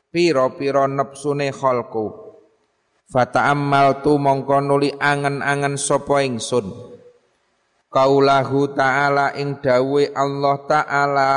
pira-pira 0.09 0.89
nepsune 0.89 1.53
khalqu. 1.53 2.07
Fata'ammaltu 3.13 4.17
mongko 4.17 4.65
nuli 4.65 4.89
angen-angen 4.97 5.77
sapa 5.77 6.25
ingsun 6.25 6.92
kaulahu 7.93 8.73
ta'ala 8.73 9.37
ing 9.37 9.61
dawe 9.61 10.03
Allah 10.17 10.57
ta'ala. 10.65 11.33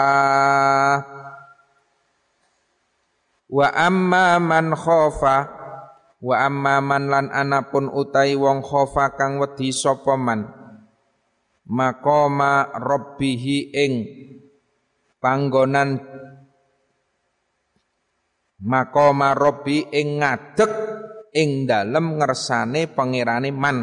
Wa 3.51 3.67
amma 3.75 4.39
man 4.39 4.73
khofa 4.73 5.37
wa 6.23 6.35
amma 6.41 6.81
man 6.81 7.03
lan 7.11 7.25
anapun 7.29 7.91
utai 7.91 8.33
wong 8.33 8.63
khofa 8.63 9.13
kang 9.19 9.37
wedi 9.37 9.69
sapa 9.75 10.15
man. 10.15 10.47
Maqama 11.65 12.71
ing 13.21 13.93
panggonan 15.17 15.97
maqama 18.61 19.33
rabbi 19.33 19.89
ing 19.89 20.21
ngadeg 20.21 20.71
ing 21.33 21.65
dalem 21.65 22.21
ngersane 22.21 22.85
pangerane 22.93 23.49
man 23.49 23.77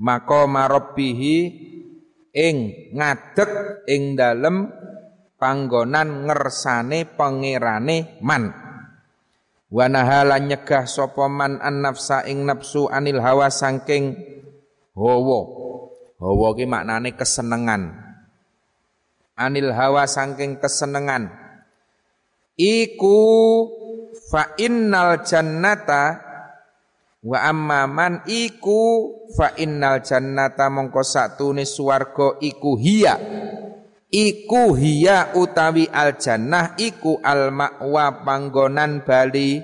maqama 0.00 0.68
rabbihi 0.68 1.36
ing 2.36 2.56
ngadeg 2.92 3.50
ing 3.88 4.12
dalem 4.12 4.68
panggonan 5.40 6.28
ngersane 6.28 7.08
pangerane 7.16 8.20
man. 8.20 8.52
Wa 9.66 9.90
nahala 9.90 10.38
nyegah 10.38 10.86
sapa 10.86 11.26
man 11.26 11.58
an 11.58 11.82
nafsa 11.82 12.22
ing 12.28 12.46
nafsu 12.46 12.86
anil 12.86 13.18
hawa 13.18 13.50
saking 13.50 14.14
hawa. 14.94 15.40
Hawa 16.16 16.48
ki 16.56 16.64
maknane 16.64 17.12
kesenengan. 17.12 17.92
Anil 19.36 19.68
hawa 19.76 20.08
saking 20.08 20.56
kesenengan. 20.62 21.28
Iku 22.56 23.18
fa 24.32 24.56
innal 24.56 25.20
jannata 25.28 26.25
Wa 27.26 27.50
amma 27.50 27.90
man 27.90 28.22
iku 28.30 29.10
fa 29.34 29.58
innal 29.58 29.98
jannata 29.98 30.70
mongko 30.70 31.02
satune 31.02 31.66
swarga 31.66 32.38
iku 32.38 32.78
hiya. 32.78 33.18
Iku 34.06 34.78
hiya 34.78 35.34
utawi 35.34 35.90
al 35.90 36.14
jannah 36.22 36.78
iku 36.78 37.18
al 37.18 37.50
ma'wa 37.50 38.22
panggonan 38.22 39.02
bali. 39.02 39.58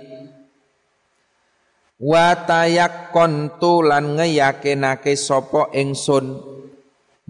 Wa 2.03 2.35
tayakkon 2.35 3.63
lan 3.63 4.19
ngeyakinake 4.19 5.15
sapa 5.15 5.71
ingsun 5.71 6.53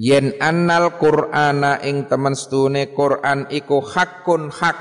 yen 0.01 0.33
annal 0.41 0.97
qur'ana 0.97 1.85
ing 1.85 2.09
temen 2.09 2.33
stune 2.33 2.89
Qur'an 2.97 3.53
iku 3.53 3.85
hakun 3.85 4.49
hak 4.49 4.78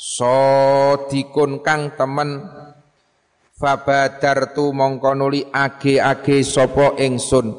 sodikun 0.00 1.60
kang 1.60 1.92
temen 2.00 2.48
fabadartu 3.60 4.72
mongko 4.72 5.12
nuli 5.12 5.44
age-age 5.44 6.40
sapa 6.40 6.96
ingsun. 6.96 7.52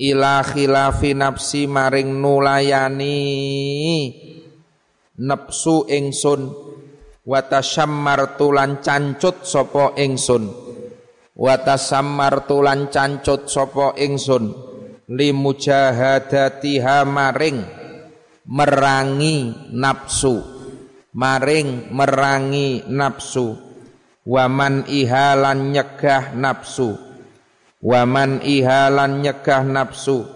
Ila 0.00 0.40
khilafi 0.40 1.12
nafsi 1.12 1.68
maring 1.68 2.16
nulayani 2.16 3.20
nafsu 5.20 5.84
ingsun. 5.92 6.72
Wa 7.20 7.44
tasammartu 7.44 8.48
lan 8.48 8.80
cancut 8.80 9.44
sapa 9.44 9.92
ingsun. 10.00 10.48
Wa 11.36 11.60
tasammartu 11.60 12.64
lan 12.64 12.88
cancut 12.88 13.52
sapa 13.52 13.92
ingsun. 14.00 14.56
Limujahadatiha 15.04 17.04
maring 17.04 17.60
merangi 18.48 19.68
nafsu 19.74 20.60
maring 21.12 21.90
merangi 21.90 22.86
nafsu 22.86 23.69
waman 24.24 24.84
ihalan 24.88 25.72
nyegah 25.72 26.36
nafsu. 26.36 26.96
Waman 27.80 28.44
ihalan 28.44 29.24
nyegah 29.24 29.64
nafsu. 29.64 30.28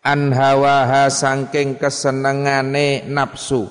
An 0.00 0.32
hawaha 0.32 1.10
sangking 1.10 1.76
kesenengane 1.76 3.04
nafsu. 3.10 3.68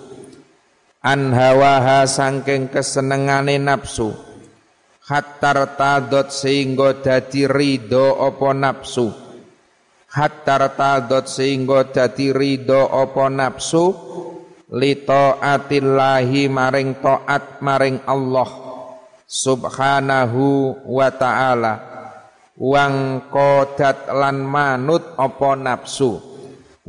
An 1.01 1.31
hawaha 1.31 2.03
sangking 2.05 2.67
kesenengane 2.69 3.57
nafsu. 3.57 4.13
Hattar 5.09 5.73
tadot 5.73 6.29
sehingga 6.29 7.01
dadi 7.01 7.49
ridho 7.49 8.13
opo 8.13 8.53
nafsu. 8.53 9.09
Hattar 10.13 10.77
tadot 10.77 11.25
sehingga 11.25 11.89
dadi 11.89 12.29
ridho 12.29 12.85
opo 12.85 13.25
nafsu. 13.25 13.85
Li 14.69 15.01
taatillahi 15.01 16.45
maring 16.45 17.01
taat 17.01 17.57
maring 17.57 18.05
Allah 18.05 18.68
subhanahu 19.29 20.81
wa 20.89 21.13
ta'ala. 21.13 21.73
Wang 22.57 23.29
kodat 23.31 24.09
lan 24.09 24.43
manut 24.43 25.15
apa 25.15 25.55
nafsu 25.55 26.29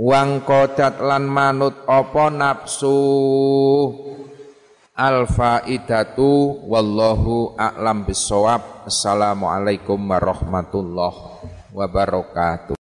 wang 0.01 0.41
kodat 0.49 0.97
lan 1.05 1.29
manut 1.29 1.85
apa 1.85 2.33
nafsu 2.33 2.97
al 4.97 5.29
faidatu 5.29 6.65
wallahu 6.65 7.53
a'lam 7.61 8.09
bisawab 8.09 8.89
assalamualaikum 8.89 10.01
warahmatullahi 10.01 11.45
wabarakatuh 11.77 12.75